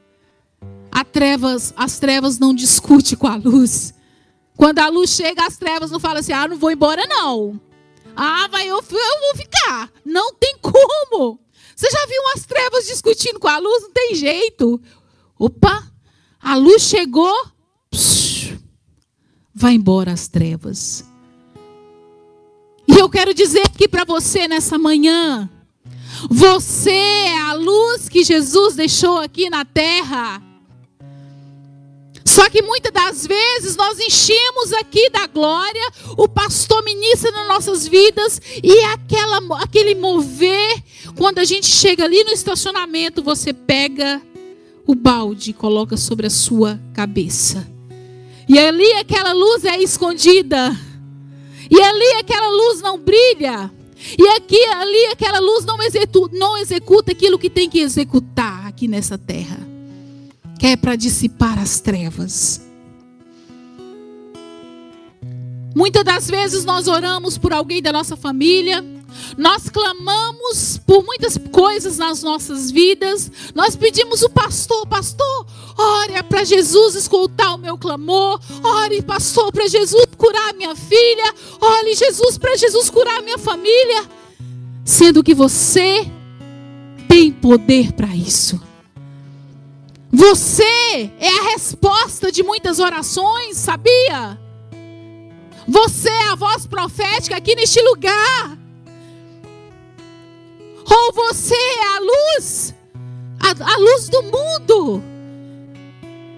a 0.91 1.05
trevas, 1.05 1.75
as 1.77 1.99
trevas 1.99 2.39
não 2.39 2.55
discutem 2.55 3.19
com 3.19 3.27
a 3.27 3.37
luz. 3.37 3.93
Quando 4.57 4.79
a 4.79 4.89
luz 4.89 5.11
chega, 5.11 5.45
as 5.47 5.59
trevas 5.59 5.91
não 5.91 6.01
falam 6.01 6.21
assim: 6.21 6.33
ah, 6.33 6.49
não 6.49 6.57
vou 6.57 6.71
embora, 6.71 7.07
não. 7.07 7.61
Ah, 8.17 8.49
vai, 8.49 8.67
eu, 8.67 8.77
eu 8.77 9.21
vou 9.21 9.37
ficar. 9.37 9.91
Não 10.05 10.35
tem 10.35 10.57
como. 10.61 11.41
Você 11.75 11.91
já 11.91 12.07
viu 12.07 12.23
as 12.35 12.47
trevas 12.47 12.87
discutindo 12.87 13.41
com 13.41 13.49
a 13.49 13.59
luz? 13.59 13.83
Não 13.83 13.91
tem 13.91 14.15
jeito. 14.15 14.81
Opa, 15.39 15.91
a 16.41 16.55
luz 16.57 16.83
chegou, 16.83 17.35
vai 19.55 19.75
embora 19.75 20.13
as 20.13 20.29
trevas. 20.29 21.05
E 22.87 22.99
eu 22.99 23.09
quero 23.09 23.33
dizer 23.35 23.63
aqui 23.67 23.89
para 23.89 24.05
você 24.05 24.47
nessa 24.47 24.79
manhã: 24.79 25.51
você 26.31 26.91
é 26.91 27.39
a 27.39 27.55
luz 27.55 28.09
que 28.09 28.23
Jesus 28.23 28.75
deixou 28.75 29.19
aqui 29.19 29.51
na 29.51 29.65
terra. 29.65 30.43
Só 32.33 32.49
que 32.49 32.63
muitas 32.63 32.91
das 32.91 33.27
vezes 33.27 33.77
nós 33.77 34.01
enchemos 34.01 34.73
aqui 34.73 35.11
da 35.11 35.27
glória, 35.27 35.87
o 36.17 36.27
pastor 36.27 36.83
ministra 36.83 37.31
nas 37.31 37.47
nossas 37.47 37.87
vidas 37.87 38.41
e 38.63 38.73
aquela, 38.85 39.39
aquele 39.63 39.95
mover, 39.95 40.83
quando 41.15 41.41
a 41.41 41.45
gente 41.45 41.67
chega 41.67 42.05
ali 42.05 42.25
no 42.25 42.31
estacionamento, 42.31 43.23
você 43.23 43.53
pega 43.53 44.23
o 44.87 44.95
balde 44.95 45.51
e 45.51 45.53
coloca 45.53 45.99
sobre 45.99 46.27
a 46.27 46.31
sua 46.31 46.81
cabeça. 46.95 47.71
E 48.49 48.59
ali 48.59 48.91
aquela 48.95 49.35
luz 49.35 49.67
é 49.67 49.77
escondida. 49.83 50.75
E 51.71 51.83
ali 51.83 52.13
aquela 52.19 52.49
luz 52.49 52.81
não 52.81 52.99
brilha. 52.99 53.71
E 54.19 54.27
aqui 54.29 54.65
ali 54.69 55.07
aquela 55.13 55.39
luz 55.39 55.67
não 55.67 55.83
executa, 55.83 56.35
não 56.35 56.57
executa 56.57 57.13
aquilo 57.13 57.39
que 57.39 57.51
tem 57.51 57.69
que 57.69 57.81
executar 57.81 58.67
aqui 58.67 58.89
nessa 58.89 59.19
terra 59.19 59.72
que 60.63 60.69
é 60.69 60.77
para 60.77 60.95
dissipar 60.95 61.59
as 61.59 61.81
trevas. 61.81 62.61
Muitas 65.75 66.05
das 66.05 66.31
vezes 66.31 66.65
nós 66.65 66.87
oramos 66.87 67.37
por 67.37 67.53
alguém 67.53 67.83
da 67.83 67.91
nossa 67.91 68.17
família, 68.17 68.81
nós 69.37 69.69
clamamos 69.69 70.79
por 70.87 71.05
muitas 71.05 71.37
coisas 71.51 71.99
nas 71.99 72.23
nossas 72.23 72.71
vidas, 72.71 73.29
nós 73.57 73.75
pedimos 73.75 74.23
o 74.23 74.31
pastor, 74.31 74.87
pastor, 74.87 75.47
ore 75.77 76.23
para 76.29 76.45
Jesus 76.45 76.95
escutar 76.95 77.55
o 77.55 77.59
meu 77.59 77.77
clamor, 77.77 78.41
ore, 78.63 79.03
pastor, 79.03 79.51
para 79.51 79.67
Jesus 79.67 80.07
curar 80.17 80.55
minha 80.55 80.77
filha, 80.77 81.35
ore, 81.61 81.93
Jesus, 81.93 82.39
para 82.39 82.57
Jesus 82.57 82.89
curar 82.89 83.21
minha 83.21 83.39
família, 83.39 84.09
sendo 84.85 85.25
que 85.25 85.35
você 85.35 86.09
tem 87.09 87.33
poder 87.33 87.91
para 87.95 88.15
isso. 88.15 88.71
Você 90.23 91.11
é 91.19 91.29
a 91.41 91.51
resposta 91.51 92.31
de 92.31 92.45
muitas 92.45 92.79
orações, 92.79 93.57
sabia? 93.57 94.39
Você 95.67 96.09
é 96.09 96.29
a 96.29 96.37
voz 96.37 96.65
profética 96.65 97.37
aqui 97.37 97.57
neste 97.57 97.83
lugar. 97.83 98.57
Ou 100.89 101.13
você 101.13 101.57
é 101.57 101.97
a 101.97 102.01
luz, 102.01 102.73
a, 103.41 103.75
a 103.75 103.77
luz 103.79 104.09
do 104.09 104.23
mundo. 104.23 105.03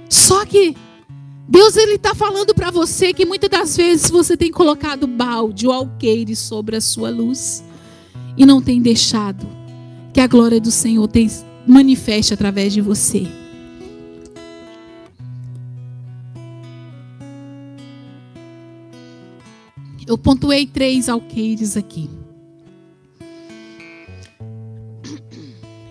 Só 0.08 0.46
que 0.46 0.74
Deus 1.46 1.76
ele 1.76 1.96
está 1.96 2.14
falando 2.14 2.54
para 2.54 2.70
você 2.70 3.12
que 3.12 3.26
muitas 3.26 3.50
das 3.50 3.76
vezes 3.76 4.10
você 4.10 4.34
tem 4.34 4.50
colocado 4.50 5.06
balde 5.06 5.66
ou 5.66 5.72
alqueire 5.74 6.34
sobre 6.34 6.74
a 6.76 6.80
sua 6.80 7.10
luz 7.10 7.62
e 8.34 8.46
não 8.46 8.62
tem 8.62 8.80
deixado 8.80 9.46
que 10.10 10.22
a 10.22 10.26
glória 10.26 10.58
do 10.58 10.70
Senhor 10.70 11.06
tem, 11.06 11.30
manifeste 11.66 12.32
através 12.32 12.72
de 12.72 12.80
você. 12.80 13.43
Eu 20.14 20.18
pontuei 20.18 20.64
três 20.64 21.08
alqueires 21.08 21.76
aqui. 21.76 22.08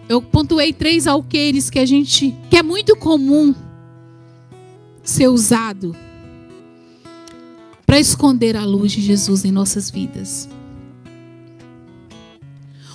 Eu 0.08 0.22
pontuei 0.22 0.72
três 0.72 1.08
alqueires 1.08 1.70
que 1.70 1.78
a 1.78 1.86
gente 1.86 2.34
que 2.50 2.56
é 2.56 2.64
muito 2.64 2.96
comum 2.96 3.54
ser 5.04 5.28
usado 5.28 5.94
para 7.86 8.00
esconder 8.00 8.56
a 8.56 8.64
luz 8.64 8.94
de 8.94 9.02
Jesus 9.02 9.44
em 9.44 9.52
nossas 9.52 9.92
vidas. 9.92 10.48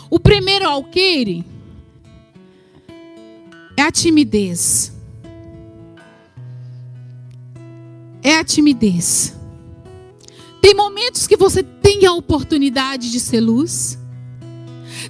O 0.09 0.19
primeiro 0.19 0.67
alqueire 0.67 1.45
é 3.77 3.83
a 3.83 3.93
timidez. 3.93 4.95
É 8.23 8.39
a 8.39 8.45
timidez. 8.45 9.38
Tem 10.61 10.75
momentos 10.75 11.27
que 11.27 11.37
você 11.37 11.63
tem 11.63 12.07
a 12.07 12.13
oportunidade 12.13 13.11
de 13.11 13.21
ser 13.21 13.41
luz. 13.41 13.99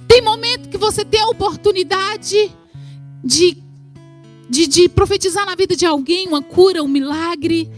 Tem 0.07 0.21
momento 0.21 0.69
que 0.69 0.77
você 0.77 1.03
tem 1.03 1.21
a 1.21 1.27
oportunidade 1.27 2.51
de 3.23 3.69
de, 4.49 4.65
de 4.65 4.89
profetizar 4.89 5.45
na 5.45 5.53
vida 5.53 5.75
de 5.75 5.85
alguém 5.85 6.27
uma 6.27 6.41
cura, 6.41 6.81
um 6.81 6.87
milagre, 6.87 7.69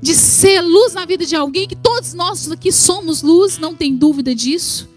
de 0.00 0.14
ser 0.14 0.60
luz 0.60 0.92
na 0.92 1.06
vida 1.06 1.24
de 1.24 1.34
alguém, 1.34 1.66
que 1.66 1.74
todos 1.74 2.12
nós 2.12 2.50
aqui 2.52 2.70
somos 2.70 3.22
luz, 3.22 3.58
não 3.58 3.74
tem 3.74 3.96
dúvida 3.96 4.34
disso. 4.34 4.88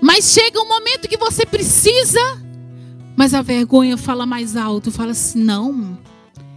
Mas 0.00 0.32
chega 0.32 0.60
um 0.60 0.68
momento 0.68 1.08
que 1.08 1.18
você 1.18 1.44
precisa, 1.44 2.20
mas 3.14 3.34
a 3.34 3.42
vergonha 3.42 3.98
fala 3.98 4.24
mais 4.24 4.56
alto, 4.56 4.90
fala 4.90 5.10
assim: 5.10 5.44
não, 5.44 5.98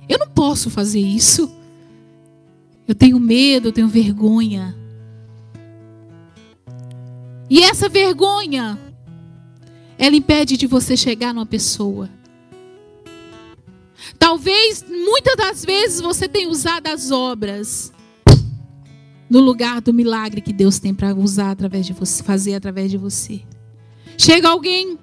eu 0.07 0.17
não 0.17 0.29
posso 0.29 0.69
fazer 0.69 1.01
isso. 1.01 1.51
Eu 2.87 2.95
tenho 2.95 3.19
medo, 3.19 3.69
eu 3.69 3.71
tenho 3.71 3.87
vergonha. 3.87 4.75
E 7.49 7.61
essa 7.61 7.87
vergonha, 7.87 8.79
ela 9.97 10.15
impede 10.15 10.57
de 10.57 10.67
você 10.67 10.97
chegar 10.97 11.33
numa 11.33 11.45
pessoa. 11.45 12.09
Talvez, 14.19 14.83
muitas 14.87 15.35
das 15.35 15.63
vezes, 15.63 16.01
você 16.01 16.27
tenha 16.27 16.49
usado 16.49 16.87
as 16.87 17.11
obras 17.11 17.93
no 19.29 19.39
lugar 19.39 19.81
do 19.81 19.93
milagre 19.93 20.41
que 20.41 20.53
Deus 20.53 20.77
tem 20.77 20.93
para 20.93 21.13
usar 21.13 21.51
através 21.51 21.85
de 21.85 21.93
você, 21.93 22.21
fazer 22.21 22.53
através 22.53 22.91
de 22.91 22.97
você. 22.97 23.41
Chega 24.17 24.49
alguém 24.49 24.97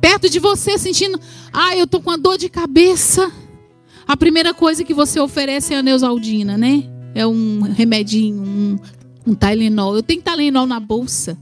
perto 0.00 0.28
de 0.28 0.38
você 0.38 0.76
sentindo, 0.76 1.18
ah, 1.52 1.76
eu 1.76 1.86
tô 1.86 2.00
com 2.00 2.10
uma 2.10 2.18
dor 2.18 2.36
de 2.36 2.48
cabeça. 2.48 3.32
A 4.06 4.16
primeira 4.16 4.52
coisa 4.52 4.84
que 4.84 4.92
você 4.92 5.20
oferece 5.20 5.72
é 5.72 5.78
a 5.78 5.82
Neusaldina, 5.82 6.58
né? 6.58 6.91
É 7.14 7.26
um 7.26 7.60
remedinho, 7.60 8.42
um, 8.42 8.78
um 9.26 9.34
Tylenol. 9.34 9.96
Eu 9.96 10.02
tenho 10.02 10.22
Tylenol 10.22 10.66
na 10.66 10.80
bolsa. 10.80 11.36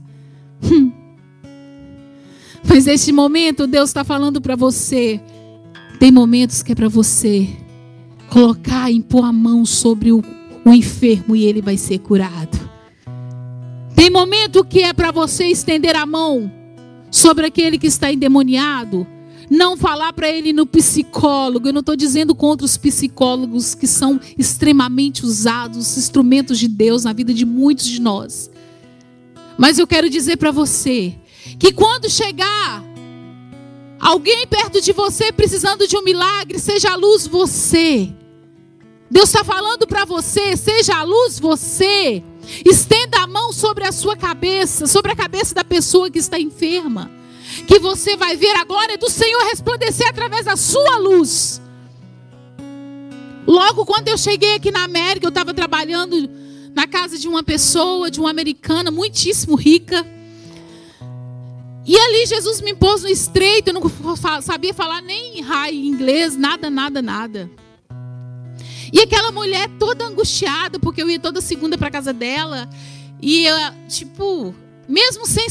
Hum. 0.63 0.91
Mas 2.63 2.85
neste 2.85 3.11
momento, 3.11 3.67
Deus 3.67 3.89
está 3.89 4.03
falando 4.03 4.39
para 4.39 4.55
você. 4.55 5.19
Tem 5.99 6.11
momentos 6.11 6.63
que 6.63 6.71
é 6.71 6.75
para 6.75 6.89
você 6.89 7.47
colocar, 8.29 8.91
impor 8.91 9.25
a 9.25 9.31
mão 9.31 9.65
sobre 9.65 10.11
o, 10.11 10.23
o 10.63 10.69
enfermo 10.71 11.35
e 11.35 11.45
ele 11.45 11.61
vai 11.61 11.77
ser 11.77 11.99
curado. 11.99 12.59
Tem 13.95 14.09
momento 14.09 14.63
que 14.63 14.81
é 14.81 14.93
para 14.93 15.11
você 15.11 15.45
estender 15.45 15.95
a 15.95 16.05
mão 16.05 16.51
sobre 17.11 17.45
aquele 17.45 17.77
que 17.77 17.87
está 17.87 18.11
endemoniado. 18.11 19.05
Não 19.51 19.75
falar 19.75 20.13
para 20.13 20.29
ele 20.29 20.53
no 20.53 20.65
psicólogo. 20.65 21.67
Eu 21.67 21.73
não 21.73 21.81
estou 21.81 21.97
dizendo 21.97 22.33
contra 22.33 22.63
os 22.63 22.77
psicólogos 22.77 23.75
que 23.75 23.85
são 23.85 24.17
extremamente 24.37 25.25
usados, 25.25 25.97
instrumentos 25.97 26.57
de 26.57 26.69
Deus 26.69 27.03
na 27.03 27.11
vida 27.11 27.33
de 27.33 27.45
muitos 27.45 27.85
de 27.85 27.99
nós. 27.99 28.49
Mas 29.57 29.77
eu 29.77 29.85
quero 29.85 30.09
dizer 30.09 30.37
para 30.37 30.51
você 30.51 31.13
que 31.59 31.73
quando 31.73 32.09
chegar 32.09 32.81
alguém 33.99 34.47
perto 34.47 34.79
de 34.79 34.93
você 34.93 35.33
precisando 35.33 35.85
de 35.85 35.97
um 35.97 36.01
milagre, 36.01 36.57
seja 36.57 36.91
a 36.91 36.95
luz 36.95 37.27
você. 37.27 38.09
Deus 39.09 39.27
está 39.27 39.43
falando 39.43 39.85
para 39.85 40.05
você, 40.05 40.55
seja 40.55 40.95
a 40.95 41.03
luz 41.03 41.37
você. 41.37 42.23
Estenda 42.65 43.17
a 43.17 43.27
mão 43.27 43.51
sobre 43.51 43.83
a 43.83 43.91
sua 43.91 44.15
cabeça, 44.15 44.87
sobre 44.87 45.11
a 45.11 45.15
cabeça 45.15 45.53
da 45.53 45.65
pessoa 45.65 46.09
que 46.09 46.19
está 46.19 46.39
enferma. 46.39 47.11
Que 47.67 47.79
você 47.79 48.15
vai 48.17 48.35
ver 48.35 48.55
a 48.57 48.63
glória 48.63 48.97
do 48.97 49.09
Senhor 49.09 49.41
resplandecer 49.43 50.07
através 50.07 50.45
da 50.45 50.55
sua 50.55 50.97
luz. 50.97 51.61
Logo 53.47 53.85
quando 53.85 54.07
eu 54.07 54.17
cheguei 54.17 54.55
aqui 54.55 54.71
na 54.71 54.83
América, 54.83 55.25
eu 55.25 55.29
estava 55.29 55.53
trabalhando 55.53 56.29
na 56.73 56.87
casa 56.87 57.17
de 57.17 57.27
uma 57.27 57.43
pessoa, 57.43 58.09
de 58.09 58.19
uma 58.19 58.29
americana 58.29 58.91
muitíssimo 58.91 59.55
rica. 59.55 60.05
E 61.85 61.97
ali 61.97 62.25
Jesus 62.25 62.61
me 62.61 62.75
pôs 62.75 63.01
no 63.01 63.09
estreito, 63.09 63.69
eu 63.69 63.73
não 63.73 63.81
sabia 64.41 64.73
falar 64.73 65.01
nem 65.01 65.41
high 65.41 65.73
inglês, 65.73 66.37
nada, 66.37 66.69
nada, 66.69 67.01
nada. 67.01 67.49
E 68.93 68.99
aquela 68.99 69.31
mulher 69.31 69.69
toda 69.79 70.05
angustiada, 70.05 70.77
porque 70.79 71.01
eu 71.01 71.09
ia 71.09 71.19
toda 71.19 71.41
segunda 71.41 71.77
para 71.77 71.89
casa 71.89 72.13
dela, 72.13 72.69
e 73.21 73.45
eu, 73.45 73.57
tipo, 73.87 74.53
mesmo 74.87 75.25
sem, 75.25 75.47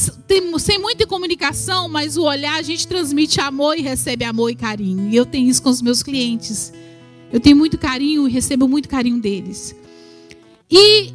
sem 0.58 0.78
muita 0.78 1.06
comunicação, 1.06 1.88
mas 1.88 2.16
o 2.16 2.24
olhar 2.24 2.56
a 2.56 2.62
gente 2.62 2.86
transmite 2.86 3.40
amor 3.40 3.78
e 3.78 3.82
recebe 3.82 4.24
amor 4.24 4.50
e 4.50 4.54
carinho. 4.54 5.08
E 5.08 5.16
eu 5.16 5.24
tenho 5.24 5.48
isso 5.48 5.62
com 5.62 5.70
os 5.70 5.80
meus 5.80 6.02
clientes. 6.02 6.72
Eu 7.32 7.40
tenho 7.40 7.56
muito 7.56 7.78
carinho 7.78 8.28
e 8.28 8.30
recebo 8.30 8.68
muito 8.68 8.88
carinho 8.88 9.20
deles. 9.20 9.74
E 10.70 11.12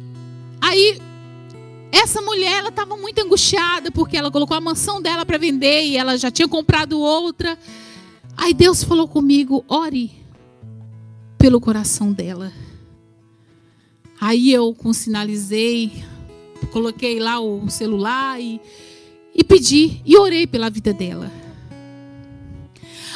aí 0.60 0.98
essa 1.92 2.20
mulher, 2.20 2.58
ela 2.58 2.68
estava 2.68 2.96
muito 2.96 3.18
angustiada 3.20 3.90
porque 3.90 4.16
ela 4.16 4.30
colocou 4.30 4.56
a 4.56 4.60
mansão 4.60 5.00
dela 5.00 5.24
para 5.24 5.38
vender 5.38 5.84
e 5.84 5.96
ela 5.96 6.16
já 6.18 6.30
tinha 6.30 6.46
comprado 6.46 7.00
outra. 7.00 7.58
Aí 8.36 8.52
Deus 8.52 8.84
falou 8.84 9.08
comigo: 9.08 9.64
ore 9.66 10.12
pelo 11.38 11.60
coração 11.60 12.12
dela. 12.12 12.52
Aí 14.20 14.52
eu 14.52 14.74
sinalizei, 14.92 16.04
coloquei 16.72 17.18
lá 17.18 17.40
o 17.40 17.68
celular 17.68 18.40
e, 18.40 18.60
e 19.34 19.44
pedi 19.44 20.00
e 20.04 20.16
orei 20.16 20.46
pela 20.46 20.70
vida 20.70 20.92
dela. 20.92 21.30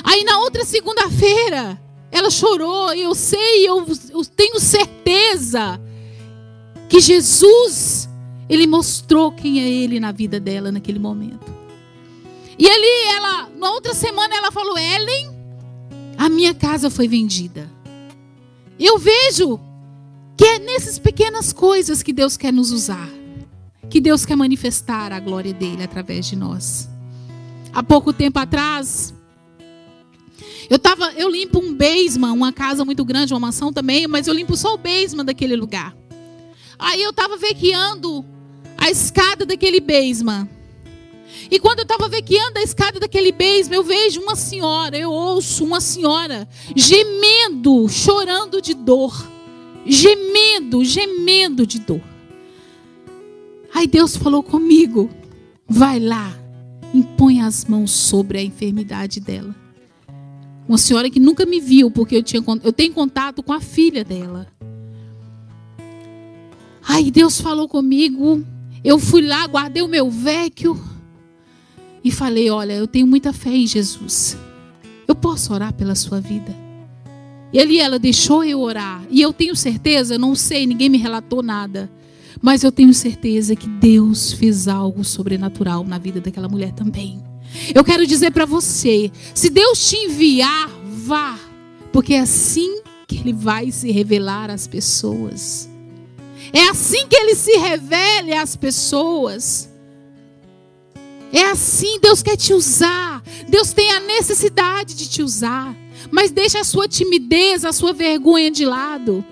Aí 0.02 0.24
na 0.24 0.38
outra 0.40 0.64
segunda-feira, 0.64 1.80
ela 2.10 2.30
chorou, 2.30 2.92
eu 2.94 3.14
sei, 3.14 3.68
eu, 3.68 3.86
eu 4.10 4.24
tenho 4.24 4.58
certeza 4.58 5.80
que 6.88 7.00
Jesus 7.00 8.08
ele 8.48 8.66
mostrou 8.66 9.30
quem 9.30 9.62
é 9.62 9.68
ele 9.68 10.00
na 10.00 10.10
vida 10.10 10.40
dela 10.40 10.72
naquele 10.72 10.98
momento. 10.98 11.54
E 12.58 12.68
ali 12.68 13.14
ela, 13.14 13.48
na 13.56 13.70
outra 13.70 13.94
semana 13.94 14.34
ela 14.34 14.50
falou: 14.50 14.76
"Ellen, 14.76 15.30
a 16.18 16.28
minha 16.28 16.52
casa 16.52 16.90
foi 16.90 17.06
vendida". 17.06 17.70
Eu 18.78 18.98
vejo 18.98 19.60
que 20.36 20.44
é 20.44 20.58
nessas 20.58 20.98
pequenas 20.98 21.52
coisas 21.52 22.02
que 22.02 22.12
Deus 22.12 22.36
quer 22.36 22.52
nos 22.52 22.72
usar. 22.72 23.08
Que 23.90 24.00
Deus 24.00 24.24
quer 24.24 24.36
manifestar 24.36 25.12
a 25.12 25.18
glória 25.18 25.52
dele 25.52 25.82
através 25.82 26.26
de 26.26 26.36
nós. 26.36 26.88
Há 27.72 27.82
pouco 27.82 28.12
tempo 28.12 28.38
atrás, 28.38 29.12
eu 30.70 30.78
tava, 30.78 31.12
eu 31.14 31.28
limpo 31.28 31.58
um 31.58 31.74
basement, 31.74 32.32
uma 32.32 32.52
casa 32.52 32.84
muito 32.84 33.04
grande, 33.04 33.34
uma 33.34 33.40
mansão 33.40 33.72
também, 33.72 34.06
mas 34.06 34.28
eu 34.28 34.34
limpo 34.34 34.56
só 34.56 34.74
o 34.74 34.78
basement 34.78 35.24
daquele 35.24 35.56
lugar. 35.56 35.96
Aí 36.78 37.02
eu 37.02 37.10
estava 37.10 37.36
vequeando 37.36 38.24
a 38.78 38.88
escada 38.88 39.44
daquele 39.44 39.80
basement. 39.80 40.48
E 41.50 41.58
quando 41.58 41.80
eu 41.80 41.82
estava 41.82 42.08
vequeando 42.08 42.60
a 42.60 42.62
escada 42.62 43.00
daquele 43.00 43.32
basement, 43.32 43.74
eu 43.74 43.82
vejo 43.82 44.20
uma 44.20 44.36
senhora, 44.36 44.96
eu 44.96 45.10
ouço 45.10 45.64
uma 45.64 45.80
senhora 45.80 46.48
gemendo, 46.76 47.88
chorando 47.88 48.62
de 48.62 48.72
dor. 48.72 49.28
Gemendo, 49.84 50.84
gemendo 50.84 51.66
de 51.66 51.80
dor. 51.80 52.09
Aí 53.74 53.86
Deus 53.86 54.16
falou 54.16 54.42
comigo: 54.42 55.10
vai 55.68 55.98
lá, 56.00 56.32
impõe 56.92 57.40
as 57.40 57.64
mãos 57.64 57.90
sobre 57.90 58.38
a 58.38 58.42
enfermidade 58.42 59.20
dela. 59.20 59.54
Uma 60.68 60.78
senhora 60.78 61.10
que 61.10 61.18
nunca 61.18 61.44
me 61.44 61.60
viu, 61.60 61.90
porque 61.90 62.16
eu, 62.16 62.22
tinha, 62.22 62.42
eu 62.62 62.72
tenho 62.72 62.92
contato 62.92 63.42
com 63.42 63.52
a 63.52 63.60
filha 63.60 64.04
dela. 64.04 64.46
Aí 66.86 67.10
Deus 67.10 67.40
falou 67.40 67.68
comigo, 67.68 68.44
eu 68.82 68.98
fui 68.98 69.22
lá, 69.22 69.46
guardei 69.46 69.82
o 69.82 69.88
meu 69.88 70.10
vecchio 70.10 70.80
e 72.02 72.10
falei: 72.10 72.50
Olha, 72.50 72.72
eu 72.72 72.86
tenho 72.86 73.06
muita 73.06 73.32
fé 73.32 73.50
em 73.50 73.66
Jesus. 73.66 74.36
Eu 75.06 75.14
posso 75.14 75.52
orar 75.52 75.72
pela 75.72 75.94
sua 75.94 76.20
vida. 76.20 76.54
E 77.52 77.58
ali 77.58 77.78
ela 77.78 77.98
deixou 77.98 78.44
eu 78.44 78.60
orar. 78.60 79.04
E 79.10 79.20
eu 79.20 79.32
tenho 79.32 79.56
certeza, 79.56 80.16
não 80.16 80.34
sei, 80.34 80.66
ninguém 80.66 80.88
me 80.88 80.98
relatou 80.98 81.42
nada. 81.42 81.90
Mas 82.40 82.62
eu 82.62 82.70
tenho 82.70 82.92
certeza 82.92 83.56
que 83.56 83.68
Deus 83.68 84.32
fez 84.32 84.68
algo 84.68 85.04
sobrenatural 85.04 85.84
na 85.84 85.98
vida 85.98 86.20
daquela 86.20 86.48
mulher 86.48 86.72
também. 86.72 87.22
Eu 87.74 87.84
quero 87.84 88.06
dizer 88.06 88.30
para 88.30 88.46
você: 88.46 89.10
se 89.34 89.50
Deus 89.50 89.88
te 89.88 89.96
enviar, 89.96 90.68
vá. 91.04 91.38
Porque 91.92 92.14
é 92.14 92.20
assim 92.20 92.82
que 93.06 93.16
Ele 93.16 93.32
vai 93.32 93.70
se 93.72 93.90
revelar 93.90 94.50
às 94.50 94.66
pessoas. 94.66 95.68
É 96.52 96.68
assim 96.68 97.06
que 97.06 97.16
ele 97.16 97.34
se 97.34 97.56
revela 97.56 98.40
às 98.40 98.56
pessoas. 98.56 99.68
É 101.32 101.44
assim, 101.44 102.00
Deus 102.00 102.22
quer 102.22 102.36
te 102.36 102.52
usar. 102.52 103.22
Deus 103.48 103.72
tem 103.72 103.90
a 103.92 104.00
necessidade 104.00 104.94
de 104.94 105.08
te 105.08 105.22
usar. 105.22 105.76
Mas 106.10 106.30
deixa 106.30 106.60
a 106.60 106.64
sua 106.64 106.88
timidez, 106.88 107.64
a 107.64 107.72
sua 107.72 107.92
vergonha 107.92 108.50
de 108.50 108.64
lado. 108.64 109.24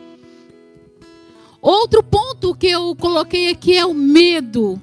Outro 1.60 2.02
ponto 2.02 2.54
que 2.54 2.68
eu 2.68 2.94
coloquei 2.96 3.50
aqui 3.50 3.76
é 3.76 3.84
o 3.84 3.92
medo. 3.92 4.80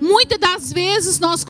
Muitas 0.00 0.38
das 0.38 0.72
vezes 0.72 1.18
nós 1.18 1.44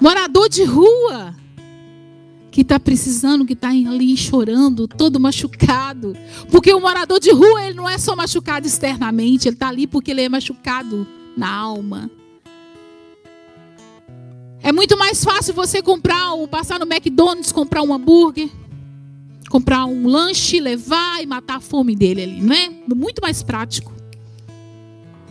morador 0.00 0.48
de 0.48 0.64
rua, 0.64 1.32
que 2.52 2.60
está 2.60 2.78
precisando, 2.78 3.46
que 3.46 3.54
está 3.54 3.70
ali 3.70 4.14
chorando, 4.14 4.86
todo 4.86 5.18
machucado. 5.18 6.14
Porque 6.50 6.72
o 6.72 6.80
morador 6.80 7.18
de 7.18 7.32
rua, 7.32 7.64
ele 7.64 7.74
não 7.74 7.88
é 7.88 7.96
só 7.96 8.14
machucado 8.14 8.66
externamente, 8.66 9.48
ele 9.48 9.56
está 9.56 9.68
ali 9.68 9.86
porque 9.86 10.10
ele 10.10 10.20
é 10.20 10.28
machucado 10.28 11.06
na 11.34 11.50
alma. 11.50 12.10
É 14.62 14.70
muito 14.70 14.98
mais 14.98 15.24
fácil 15.24 15.54
você 15.54 15.80
comprar, 15.80 16.30
passar 16.50 16.78
no 16.78 16.84
McDonald's, 16.84 17.50
comprar 17.50 17.82
um 17.82 17.92
hambúrguer, 17.92 18.50
comprar 19.48 19.86
um 19.86 20.06
lanche, 20.06 20.60
levar 20.60 21.22
e 21.22 21.26
matar 21.26 21.56
a 21.56 21.60
fome 21.60 21.96
dele 21.96 22.22
ali, 22.22 22.42
não 22.42 22.54
é? 22.54 22.70
Muito 22.94 23.22
mais 23.22 23.42
prático. 23.42 23.90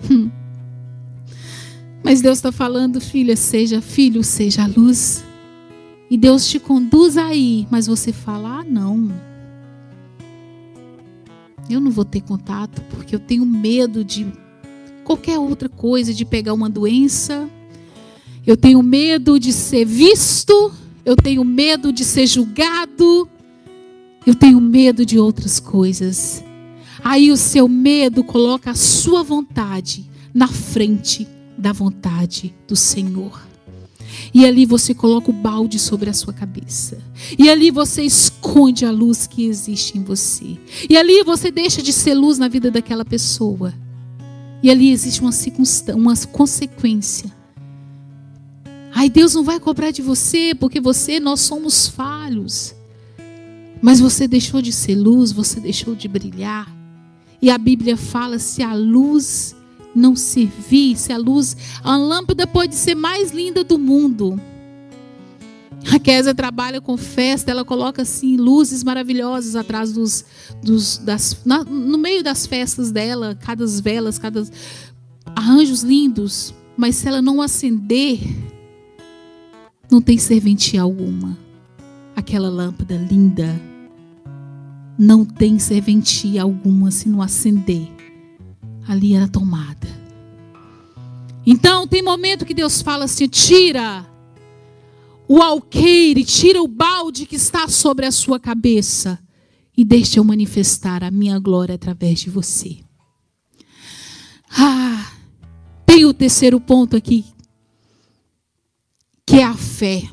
Hum. 0.09 0.31
Mas 2.03 2.19
Deus 2.19 2.39
está 2.39 2.51
falando, 2.51 2.99
filha, 2.99 3.35
seja 3.35 3.79
filho, 3.79 4.23
seja 4.23 4.65
luz. 4.65 5.23
E 6.11 6.17
Deus 6.17 6.45
te 6.47 6.59
conduz 6.59 7.17
aí, 7.17 7.65
mas 7.71 7.87
você 7.87 8.13
fala, 8.13 8.59
ah, 8.59 8.63
não. 8.63 9.11
Eu 11.67 11.79
não 11.79 11.89
vou 11.89 12.05
ter 12.05 12.21
contato 12.21 12.83
porque 12.91 13.15
eu 13.15 13.19
tenho 13.19 13.45
medo 13.47 14.03
de 14.03 14.31
qualquer 15.03 15.39
outra 15.39 15.67
coisa, 15.67 16.13
de 16.13 16.23
pegar 16.23 16.53
uma 16.53 16.69
doença 16.69 17.49
eu 18.45 18.57
tenho 18.57 18.81
medo 18.81 19.39
de 19.39 19.53
ser 19.53 19.85
visto, 19.85 20.71
eu 21.05 21.15
tenho 21.15 21.43
medo 21.45 21.93
de 21.93 22.03
ser 22.03 22.25
julgado, 22.25 23.29
eu 24.25 24.33
tenho 24.33 24.59
medo 24.59 25.05
de 25.05 25.19
outras 25.19 25.59
coisas. 25.59 26.43
Aí 27.03 27.31
o 27.31 27.37
seu 27.37 27.67
medo 27.67 28.23
coloca 28.23 28.71
a 28.71 28.75
sua 28.75 29.21
vontade 29.21 30.09
na 30.33 30.47
frente 30.47 31.27
da 31.55 31.71
vontade 31.71 32.53
do 32.67 32.75
Senhor. 32.75 33.50
E 34.33 34.45
ali 34.45 34.65
você 34.65 34.93
coloca 34.93 35.29
o 35.29 35.33
balde 35.33 35.79
sobre 35.79 36.09
a 36.09 36.13
sua 36.13 36.33
cabeça. 36.33 36.97
E 37.37 37.49
ali 37.49 37.71
você 37.71 38.03
esconde 38.03 38.85
a 38.85 38.91
luz 38.91 39.27
que 39.27 39.45
existe 39.45 39.97
em 39.97 40.03
você. 40.03 40.57
E 40.89 40.97
ali 40.97 41.23
você 41.23 41.51
deixa 41.51 41.81
de 41.81 41.93
ser 41.93 42.13
luz 42.13 42.37
na 42.37 42.47
vida 42.47 42.71
daquela 42.71 43.05
pessoa. 43.05 43.73
E 44.63 44.69
ali 44.69 44.91
existe 44.91 45.21
uma, 45.21 45.31
uma 45.95 46.15
consequência 46.31 47.31
Ai, 48.93 49.09
Deus 49.09 49.33
não 49.33 49.43
vai 49.43 49.59
cobrar 49.59 49.91
de 49.91 50.01
você, 50.01 50.53
porque 50.53 50.81
você, 50.81 51.19
nós 51.19 51.39
somos 51.39 51.87
falhos. 51.87 52.75
Mas 53.81 53.99
você 53.99 54.27
deixou 54.27 54.61
de 54.61 54.71
ser 54.71 54.95
luz, 54.95 55.31
você 55.31 55.59
deixou 55.59 55.95
de 55.95 56.07
brilhar. 56.07 56.71
E 57.41 57.49
a 57.49 57.57
Bíblia 57.57 57.95
fala: 57.95 58.37
se 58.37 58.61
a 58.61 58.75
luz 58.75 59.55
não 59.95 60.15
servir, 60.15 60.95
se 60.97 61.11
a 61.11 61.17
luz, 61.17 61.55
a 61.83 61.97
lâmpada 61.97 62.47
pode 62.47 62.75
ser 62.75 62.95
mais 62.95 63.31
linda 63.31 63.63
do 63.63 63.77
mundo. 63.77 64.39
A 65.91 65.97
Kézia 65.97 66.35
trabalha 66.35 66.79
com 66.79 66.95
festa, 66.95 67.49
ela 67.49 67.65
coloca 67.65 68.03
assim 68.03 68.37
luzes 68.37 68.83
maravilhosas 68.83 69.55
atrás 69.55 69.91
dos, 69.91 70.23
dos 70.61 70.97
das, 70.99 71.37
na, 71.43 71.63
no 71.63 71.97
meio 71.97 72.23
das 72.23 72.45
festas 72.45 72.91
dela, 72.91 73.35
cada 73.35 73.65
velas, 73.65 74.19
cada 74.19 74.45
arranjos 75.35 75.81
lindos. 75.81 76.53
Mas 76.77 76.95
se 76.95 77.07
ela 77.07 77.21
não 77.21 77.41
acender, 77.41 78.19
não 79.89 80.01
tem 80.01 80.17
serventia 80.17 80.81
alguma. 80.81 81.37
Aquela 82.15 82.49
lâmpada 82.49 82.95
linda 82.95 83.59
não 84.97 85.25
tem 85.25 85.57
serventia 85.57 86.43
alguma 86.43 86.91
se 86.91 87.09
não 87.09 87.21
acender. 87.21 88.00
Ali 88.91 89.15
era 89.15 89.25
tomada. 89.25 89.87
Então 91.45 91.87
tem 91.87 92.01
momento 92.01 92.45
que 92.45 92.53
Deus 92.53 92.81
fala 92.81 93.05
assim: 93.05 93.25
tira 93.25 94.05
o 95.29 95.41
alqueire, 95.41 96.25
tira 96.25 96.61
o 96.61 96.67
balde 96.67 97.25
que 97.25 97.37
está 97.37 97.69
sobre 97.69 98.05
a 98.05 98.11
sua 98.11 98.37
cabeça 98.37 99.17
e 99.77 99.85
deixa 99.85 100.19
eu 100.19 100.25
manifestar 100.25 101.05
a 101.05 101.09
minha 101.09 101.39
glória 101.39 101.75
através 101.75 102.19
de 102.19 102.29
você. 102.29 102.79
Ah, 104.49 105.13
tem 105.85 106.03
o 106.03 106.13
terceiro 106.13 106.59
ponto 106.59 106.97
aqui 106.97 107.23
que 109.25 109.37
é 109.37 109.45
a 109.45 109.55
fé. 109.55 110.03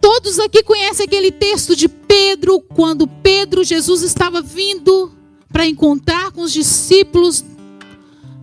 Todos 0.00 0.38
aqui 0.38 0.62
conhecem 0.62 1.04
aquele 1.04 1.32
texto 1.32 1.74
de 1.74 1.88
Pedro, 1.88 2.60
quando 2.60 3.08
Pedro, 3.08 3.64
Jesus 3.64 4.02
estava 4.02 4.40
vindo 4.40 5.15
para 5.56 5.66
encontrar 5.66 6.32
com 6.32 6.42
os 6.42 6.52
discípulos 6.52 7.42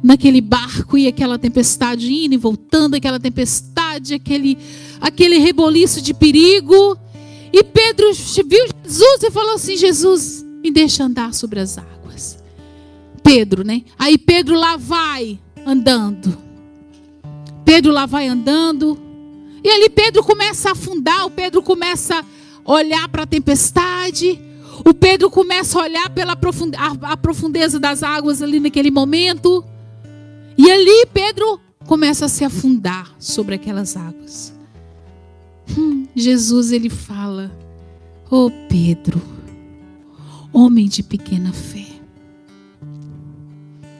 naquele 0.01 0.41
barco 0.41 0.97
e 0.97 1.07
aquela 1.07 1.37
tempestade 1.37 2.11
indo 2.11 2.33
e 2.33 2.37
voltando, 2.37 2.95
aquela 2.95 3.19
tempestade, 3.19 4.15
aquele, 4.15 4.57
aquele 4.99 5.37
reboliço 5.37 6.01
de 6.01 6.11
perigo. 6.11 6.97
E 7.53 7.63
Pedro 7.63 8.11
viu 8.47 8.67
Jesus 8.83 9.21
e 9.21 9.29
falou 9.29 9.53
assim: 9.53 9.77
Jesus, 9.77 10.43
me 10.63 10.71
deixa 10.71 11.03
andar 11.03 11.35
sobre 11.35 11.59
as 11.59 11.77
águas. 11.77 12.39
Pedro, 13.21 13.63
né? 13.63 13.83
Aí 13.99 14.17
Pedro 14.17 14.55
lá 14.55 14.75
vai 14.75 15.39
andando. 15.67 16.35
Pedro 17.63 17.91
lá 17.91 18.07
vai 18.07 18.27
andando. 18.27 18.99
E 19.63 19.69
ali 19.69 19.87
Pedro 19.87 20.23
começa 20.23 20.69
a 20.69 20.71
afundar, 20.71 21.27
o 21.27 21.29
Pedro 21.29 21.61
começa 21.61 22.25
a 22.65 22.71
olhar 22.71 23.07
para 23.09 23.21
a 23.21 23.27
tempestade. 23.27 24.41
O 24.85 24.93
Pedro 24.93 25.29
começa 25.29 25.79
a 25.79 25.83
olhar 25.83 26.09
pela 26.09 26.35
profunde 26.35 26.75
a, 26.77 27.13
a 27.13 27.17
profundeza 27.17 27.79
das 27.79 28.03
águas 28.03 28.41
ali 28.41 28.59
naquele 28.59 28.91
momento. 28.91 29.63
E 30.57 30.69
ali 30.69 31.05
Pedro 31.13 31.59
começa 31.85 32.25
a 32.25 32.29
se 32.29 32.43
afundar 32.43 33.13
sobre 33.17 33.55
aquelas 33.55 33.95
águas. 33.95 34.53
Hum, 35.77 36.05
Jesus 36.15 36.71
ele 36.71 36.89
fala: 36.89 37.51
"Ô 38.29 38.47
oh, 38.47 38.51
Pedro, 38.67 39.21
homem 40.51 40.87
de 40.87 41.01
pequena 41.01 41.53
fé". 41.53 41.87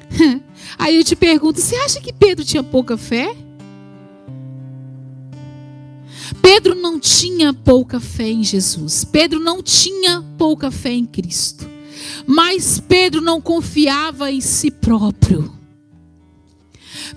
Aí 0.78 0.98
eu 0.98 1.04
te 1.04 1.16
pergunto, 1.16 1.60
você 1.60 1.76
acha 1.78 2.00
que 2.00 2.14
Pedro 2.14 2.44
tinha 2.46 2.64
pouca 2.64 2.98
fé? 2.98 3.36
Pedro 6.42 6.76
não 6.76 7.00
tinha 7.00 7.54
pouca 7.54 8.00
fé 8.00 8.30
em 8.30 8.44
Jesus. 8.44 9.04
Pedro 9.04 9.40
não 9.40 9.62
tinha 9.62 10.24
pouca 10.38 10.72
fé 10.72 10.92
em 10.92 11.06
Cristo. 11.06 11.70
Mas 12.26 12.80
Pedro 12.80 13.22
não 13.22 13.42
confiava 13.42 14.32
em 14.32 14.42
si 14.42 14.72
próprio. 14.72 15.52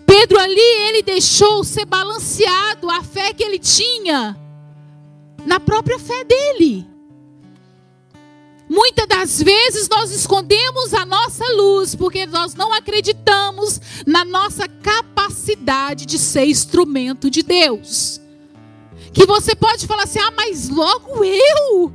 Pedro 0.07 0.39
ali, 0.39 0.61
ele 0.89 1.03
deixou 1.03 1.63
ser 1.63 1.85
balanceado 1.85 2.91
a 2.91 3.03
fé 3.03 3.33
que 3.33 3.43
ele 3.43 3.59
tinha 3.59 4.37
na 5.45 5.61
própria 5.61 5.99
fé 5.99 6.25
dele. 6.25 6.87
Muitas 8.69 9.07
das 9.07 9.43
vezes 9.43 9.89
nós 9.89 10.11
escondemos 10.11 10.93
a 10.93 11.07
nossa 11.07 11.45
luz 11.55 11.95
porque 11.95 12.27
nós 12.27 12.55
não 12.55 12.73
acreditamos 12.73 13.81
na 14.05 14.25
nossa 14.25 14.67
capacidade 14.67 16.05
de 16.05 16.19
ser 16.19 16.47
instrumento 16.47 17.31
de 17.31 17.43
Deus. 17.43 18.21
Que 19.17 19.25
você 19.25 19.57
pode 19.57 19.87
falar 19.87 20.03
assim: 20.03 20.19
ah, 20.19 20.31
mas 20.31 20.69
logo 20.69 21.25
eu. 21.25 21.91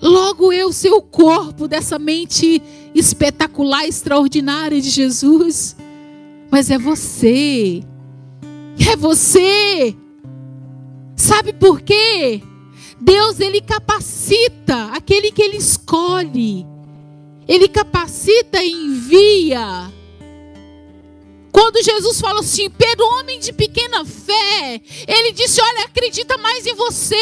Logo 0.00 0.52
eu 0.52 0.72
ser 0.72 0.90
o 0.90 1.02
corpo 1.02 1.66
dessa 1.66 1.98
mente 1.98 2.62
espetacular, 2.94 3.84
extraordinária 3.84 4.80
de 4.80 4.88
Jesus. 4.88 5.74
Mas 6.48 6.70
é 6.70 6.78
você. 6.78 7.82
É 8.88 8.94
você. 8.94 9.96
Sabe 11.16 11.52
por 11.52 11.80
quê? 11.80 12.40
Deus 13.00 13.40
ele 13.40 13.60
capacita 13.60 14.92
aquele 14.92 15.32
que 15.32 15.42
ele 15.42 15.56
escolhe. 15.56 16.64
Ele 17.48 17.66
capacita 17.66 18.62
e 18.62 18.70
envia. 18.70 19.92
Quando 21.54 21.84
Jesus 21.84 22.20
falou 22.20 22.40
assim, 22.40 22.68
Pedro, 22.68 23.06
homem 23.20 23.38
de 23.38 23.52
pequena 23.52 24.04
fé, 24.04 24.80
ele 25.06 25.30
disse: 25.30 25.60
Olha, 25.62 25.84
acredita 25.84 26.36
mais 26.36 26.66
em 26.66 26.74
você, 26.74 27.14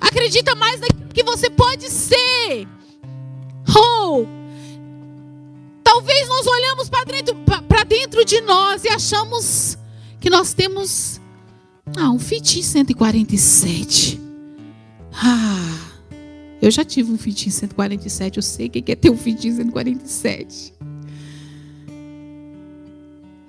acredita 0.00 0.54
mais 0.54 0.80
naquilo 0.80 1.08
que 1.12 1.22
você 1.22 1.50
pode 1.50 1.90
ser. 1.90 2.66
Oh, 3.76 4.24
talvez 5.82 6.26
nós 6.28 6.46
olhamos 6.46 6.88
para 6.88 7.04
dentro, 7.04 7.36
dentro 7.86 8.24
de 8.24 8.40
nós 8.40 8.84
e 8.84 8.88
achamos 8.88 9.76
que 10.18 10.30
nós 10.30 10.54
temos 10.54 11.20
ah, 11.94 12.10
um 12.10 12.18
Fitin 12.18 12.62
147. 12.62 14.18
Ah, 15.12 15.90
eu 16.62 16.70
já 16.70 16.86
tive 16.86 17.12
um 17.12 17.18
Fitin 17.18 17.50
147, 17.50 18.38
eu 18.38 18.42
sei 18.42 18.68
o 18.68 18.70
que 18.70 18.90
é 18.90 18.96
ter 18.96 19.10
um 19.10 19.18
Fitin 19.18 19.52
147. 19.52 20.72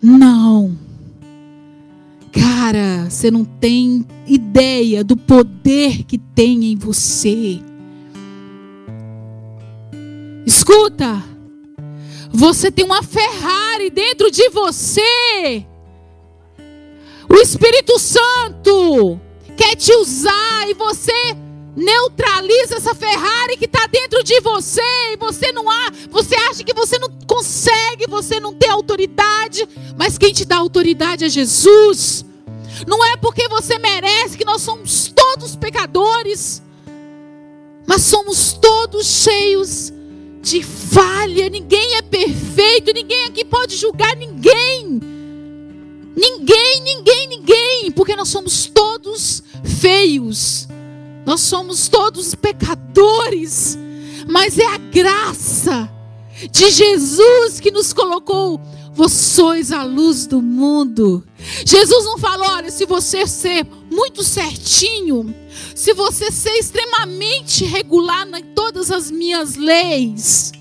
Não. 0.01 0.77
Cara, 2.31 3.09
você 3.09 3.31
não 3.31 3.45
tem 3.45 4.05
ideia 4.27 5.03
do 5.03 5.15
poder 5.15 6.03
que 6.03 6.17
tem 6.17 6.65
em 6.65 6.75
você. 6.75 7.59
Escuta, 10.45 11.23
você 12.31 12.71
tem 12.71 12.85
uma 12.85 13.01
Ferrari 13.01 13.89
dentro 13.89 14.29
de 14.29 14.49
você. 14.49 15.65
O 17.29 17.35
Espírito 17.35 17.97
Santo, 17.97 19.19
quer 19.55 19.75
te 19.75 19.93
usar 19.93 20.69
e 20.69 20.73
você 20.73 21.35
neutraliza 21.75 22.75
essa 22.75 22.95
Ferrari 22.95 23.57
que 23.57 23.65
está 23.65 23.85
dentro 23.87 24.23
de 24.23 24.39
você 24.39 24.81
e 25.11 25.17
você 25.17 25.51
não 25.51 25.69
há, 25.69 25.91
você 26.09 26.35
acha 26.35 26.63
que 26.63 26.73
você 26.73 26.97
não 26.97 27.09
consegue, 27.27 28.07
você 28.07 28.39
não 28.39 28.53
tem 28.53 28.69
autoridade, 28.69 29.67
mas 29.97 30.17
quem 30.17 30.31
te 30.31 30.45
dá 30.45 30.57
autoridade 30.57 31.25
é 31.25 31.29
Jesus. 31.29 32.23
Não 32.87 33.03
é 33.03 33.17
porque 33.17 33.47
você 33.47 33.77
merece 33.77 34.37
que 34.37 34.45
nós 34.45 34.61
somos 34.61 35.11
todos 35.13 35.55
pecadores, 35.55 36.61
mas 37.85 38.01
somos 38.01 38.53
todos 38.53 39.05
cheios 39.05 39.93
de 40.41 40.61
falha. 40.61 41.49
Ninguém 41.49 41.95
é 41.95 42.01
perfeito, 42.01 42.93
ninguém 42.93 43.25
aqui 43.25 43.45
pode 43.45 43.75
julgar 43.75 44.15
ninguém. 44.15 44.99
Ninguém, 46.15 46.81
ninguém, 46.81 47.27
ninguém, 47.27 47.91
porque 47.91 48.15
nós 48.15 48.29
somos 48.29 48.67
todos 48.67 49.43
feios. 49.63 50.67
Nós 51.25 51.41
somos 51.41 51.87
todos 51.87 52.35
pecadores, 52.35 53.77
mas 54.27 54.57
é 54.57 54.65
a 54.65 54.77
graça 54.77 55.91
de 56.51 56.69
Jesus 56.69 57.59
que 57.59 57.71
nos 57.71 57.93
colocou. 57.93 58.61
Vós 58.93 59.11
sois 59.11 59.71
a 59.71 59.83
luz 59.83 60.25
do 60.25 60.41
mundo. 60.41 61.25
Jesus 61.65 62.05
não 62.05 62.17
falou, 62.17 62.47
olha, 62.47 62.71
se 62.71 62.85
você 62.85 63.27
ser 63.27 63.67
muito 63.91 64.23
certinho, 64.23 65.35
se 65.73 65.93
você 65.93 66.31
ser 66.31 66.53
extremamente 66.53 67.65
regular 67.65 68.25
em 68.27 68.43
todas 68.53 68.91
as 68.91 69.11
minhas 69.11 69.55
leis, 69.55 70.53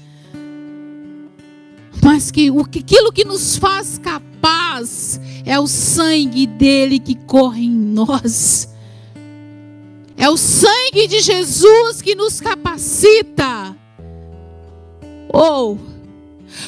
mas 2.03 2.31
que 2.31 2.51
aquilo 2.51 3.13
que 3.13 3.25
nos 3.25 3.57
faz 3.57 3.99
capaz 3.99 5.21
é 5.47 5.59
o 5.61 5.67
sangue 5.67 6.47
dele 6.47 6.99
que 6.99 7.15
corre 7.15 7.65
em 7.65 7.71
nós. 7.71 8.74
É 10.17 10.29
o 10.29 10.37
sangue 10.37 11.07
de 11.09 11.21
Jesus 11.21 12.01
que 12.01 12.15
nos 12.15 12.41
capacita. 12.41 13.77
Ou 15.29 15.79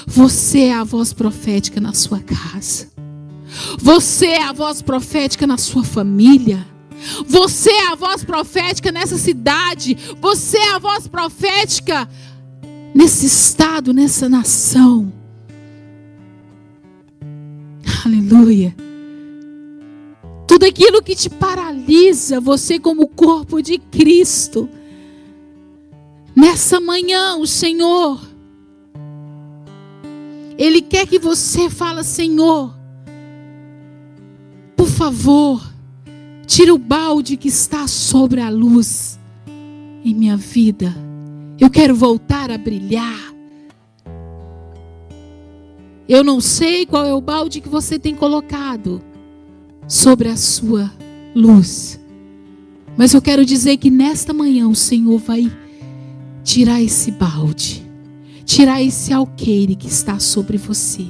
você 0.07 0.65
é 0.65 0.75
a 0.75 0.85
voz 0.85 1.13
profética 1.13 1.81
na 1.81 1.93
sua 1.93 2.21
casa. 2.21 2.89
Você 3.79 4.27
é 4.27 4.43
a 4.43 4.53
voz 4.53 4.83
profética 4.83 5.47
na 5.47 5.57
sua 5.57 5.85
família. 5.85 6.67
Você 7.27 7.71
é 7.71 7.93
a 7.93 7.95
voz 7.95 8.25
profética 8.25 8.91
nessa 8.91 9.17
cidade. 9.17 9.97
Você 10.21 10.59
é 10.59 10.75
a 10.75 10.79
voz 10.79 11.07
profética 11.07 12.09
nesse 12.95 13.27
estado, 13.27 13.93
nessa 13.93 14.29
nação. 14.29 15.13
Aleluia. 18.05 18.75
Tudo 20.57 20.69
aquilo 20.69 21.03
que 21.03 21.15
te 21.15 21.29
paralisa, 21.29 22.41
você 22.41 22.79
como 22.79 23.09
corpo 23.09 23.61
de 23.61 23.77
Cristo. 23.77 24.67
Nessa 26.35 26.81
manhã, 26.81 27.37
o 27.37 27.47
Senhor, 27.47 28.19
Ele 30.57 30.81
quer 30.81 31.07
que 31.07 31.19
você 31.19 31.69
fale, 31.69 32.03
Senhor, 32.03 32.75
por 34.75 34.87
favor, 34.89 35.63
tira 36.47 36.73
o 36.73 36.79
balde 36.79 37.37
que 37.37 37.49
está 37.49 37.87
sobre 37.87 38.41
a 38.41 38.49
luz 38.49 39.19
em 40.03 40.15
minha 40.15 40.39
vida. 40.39 40.97
Eu 41.61 41.69
quero 41.69 41.95
voltar 41.95 42.51
a 42.51 42.57
brilhar. 42.57 43.35
Eu 46.09 46.25
não 46.25 46.41
sei 46.41 46.87
qual 46.87 47.05
é 47.05 47.13
o 47.13 47.21
balde 47.21 47.61
que 47.61 47.69
você 47.69 47.99
tem 47.99 48.15
colocado 48.15 49.03
sobre 49.89 50.29
a 50.29 50.37
sua 50.37 50.91
luz. 51.35 52.01
Mas 52.97 53.13
eu 53.13 53.21
quero 53.21 53.45
dizer 53.45 53.77
que 53.77 53.91
nesta 53.91 54.33
manhã 54.33 54.69
o 54.69 54.75
Senhor 54.75 55.19
vai 55.19 55.53
tirar 56.43 56.83
esse 56.83 57.11
balde, 57.11 57.85
tirar 58.45 58.83
esse 58.83 59.13
alqueire 59.13 59.77
que 59.77 59.87
está 59.87 60.19
sobre 60.19 60.57
você. 60.57 61.07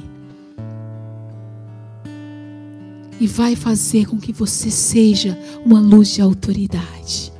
E 3.19 3.25
vai 3.25 3.55
fazer 3.55 4.05
com 4.05 4.19
que 4.19 4.31
você 4.31 4.69
seja 4.69 5.39
uma 5.65 5.79
luz 5.79 6.09
de 6.09 6.21
autoridade. 6.21 7.31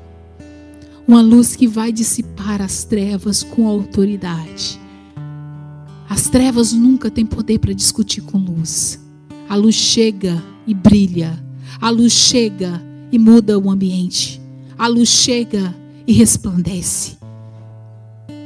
Uma 1.08 1.22
luz 1.22 1.56
que 1.56 1.68
vai 1.68 1.92
dissipar 1.92 2.62
as 2.62 2.84
trevas 2.84 3.44
com 3.44 3.68
autoridade. 3.68 4.80
As 6.10 6.30
trevas 6.30 6.74
nunca 6.74 7.12
têm 7.12 7.26
poder 7.26 7.60
para 7.60 7.74
discutir 7.74 8.22
com 8.22 8.38
luz. 8.38 9.00
A 9.48 9.56
luz 9.56 9.76
chega 9.76 10.42
e 10.68 10.74
brilha. 10.74 11.42
A 11.80 11.90
luz 11.90 12.14
chega 12.14 12.82
e 13.12 13.18
muda 13.18 13.58
o 13.58 13.72
ambiente. 13.72 14.42
A 14.78 14.88
luz 14.88 15.10
chega 15.10 15.74
e 16.06 16.14
resplandece. 16.14 17.18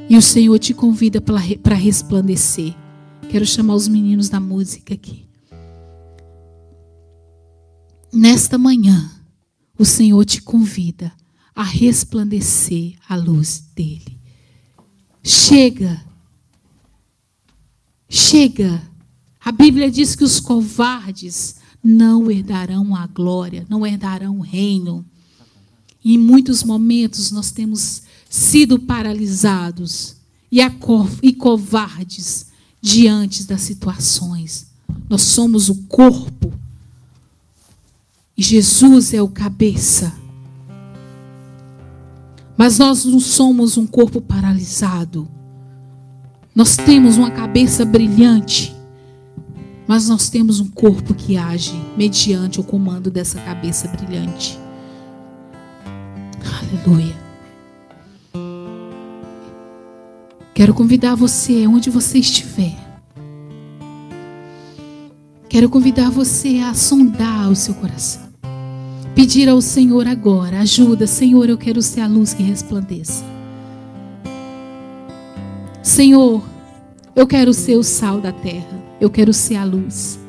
E 0.09 0.15
o 0.15 0.21
Senhor 0.21 0.57
te 0.59 0.73
convida 0.73 1.19
para 1.19 1.75
resplandecer. 1.75 2.75
Quero 3.29 3.45
chamar 3.45 3.75
os 3.75 3.87
meninos 3.87 4.29
da 4.29 4.39
música 4.39 4.93
aqui. 4.93 5.25
Nesta 8.13 8.57
manhã, 8.57 9.09
o 9.77 9.85
Senhor 9.85 10.23
te 10.25 10.41
convida 10.41 11.11
a 11.55 11.63
resplandecer 11.63 12.95
a 13.07 13.15
luz 13.15 13.63
dele. 13.73 14.19
Chega. 15.23 16.03
Chega. 18.09 18.81
A 19.39 19.51
Bíblia 19.51 19.89
diz 19.89 20.15
que 20.15 20.23
os 20.23 20.39
covardes 20.39 21.60
não 21.83 22.29
herdarão 22.29 22.95
a 22.95 23.07
glória, 23.07 23.65
não 23.69 23.85
herdarão 23.85 24.37
o 24.39 24.41
reino. 24.41 25.05
E 26.03 26.15
em 26.15 26.17
muitos 26.17 26.63
momentos 26.63 27.31
nós 27.31 27.51
temos 27.51 28.03
sido 28.29 28.79
paralisados 28.79 30.15
e 31.21 31.33
covardes 31.33 32.47
diante 32.81 33.43
das 33.43 33.61
situações. 33.61 34.67
Nós 35.09 35.21
somos 35.21 35.69
o 35.69 35.75
corpo 35.83 36.53
e 38.37 38.43
Jesus 38.43 39.13
é 39.13 39.21
o 39.21 39.27
cabeça. 39.27 40.13
Mas 42.57 42.79
nós 42.79 43.05
não 43.05 43.19
somos 43.19 43.77
um 43.77 43.85
corpo 43.85 44.21
paralisado. 44.21 45.27
Nós 46.55 46.75
temos 46.75 47.17
uma 47.17 47.31
cabeça 47.31 47.85
brilhante. 47.85 48.75
Mas 49.87 50.07
nós 50.07 50.29
temos 50.29 50.59
um 50.59 50.67
corpo 50.67 51.13
que 51.13 51.37
age 51.37 51.73
mediante 51.97 52.59
o 52.59 52.63
comando 52.63 53.09
dessa 53.11 53.39
cabeça 53.41 53.87
brilhante. 53.87 54.57
Aleluia. 56.61 57.15
Quero 60.53 60.73
convidar 60.73 61.15
você, 61.15 61.65
onde 61.65 61.89
você 61.89 62.19
estiver. 62.19 62.77
Quero 65.49 65.69
convidar 65.69 66.09
você 66.09 66.59
a 66.59 66.73
sondar 66.73 67.49
o 67.49 67.55
seu 67.55 67.73
coração. 67.73 68.21
Pedir 69.13 69.49
ao 69.49 69.59
Senhor 69.59 70.07
agora, 70.07 70.59
ajuda, 70.59 71.05
Senhor, 71.05 71.49
eu 71.49 71.57
quero 71.57 71.81
ser 71.81 72.01
a 72.01 72.07
luz 72.07 72.33
que 72.33 72.41
resplandeça. 72.43 73.25
Senhor, 75.83 76.41
eu 77.15 77.27
quero 77.27 77.53
ser 77.53 77.75
o 77.75 77.83
sal 77.83 78.21
da 78.21 78.31
terra. 78.31 78.80
Eu 79.01 79.09
quero 79.09 79.33
ser 79.33 79.55
a 79.55 79.63
luz. 79.63 80.20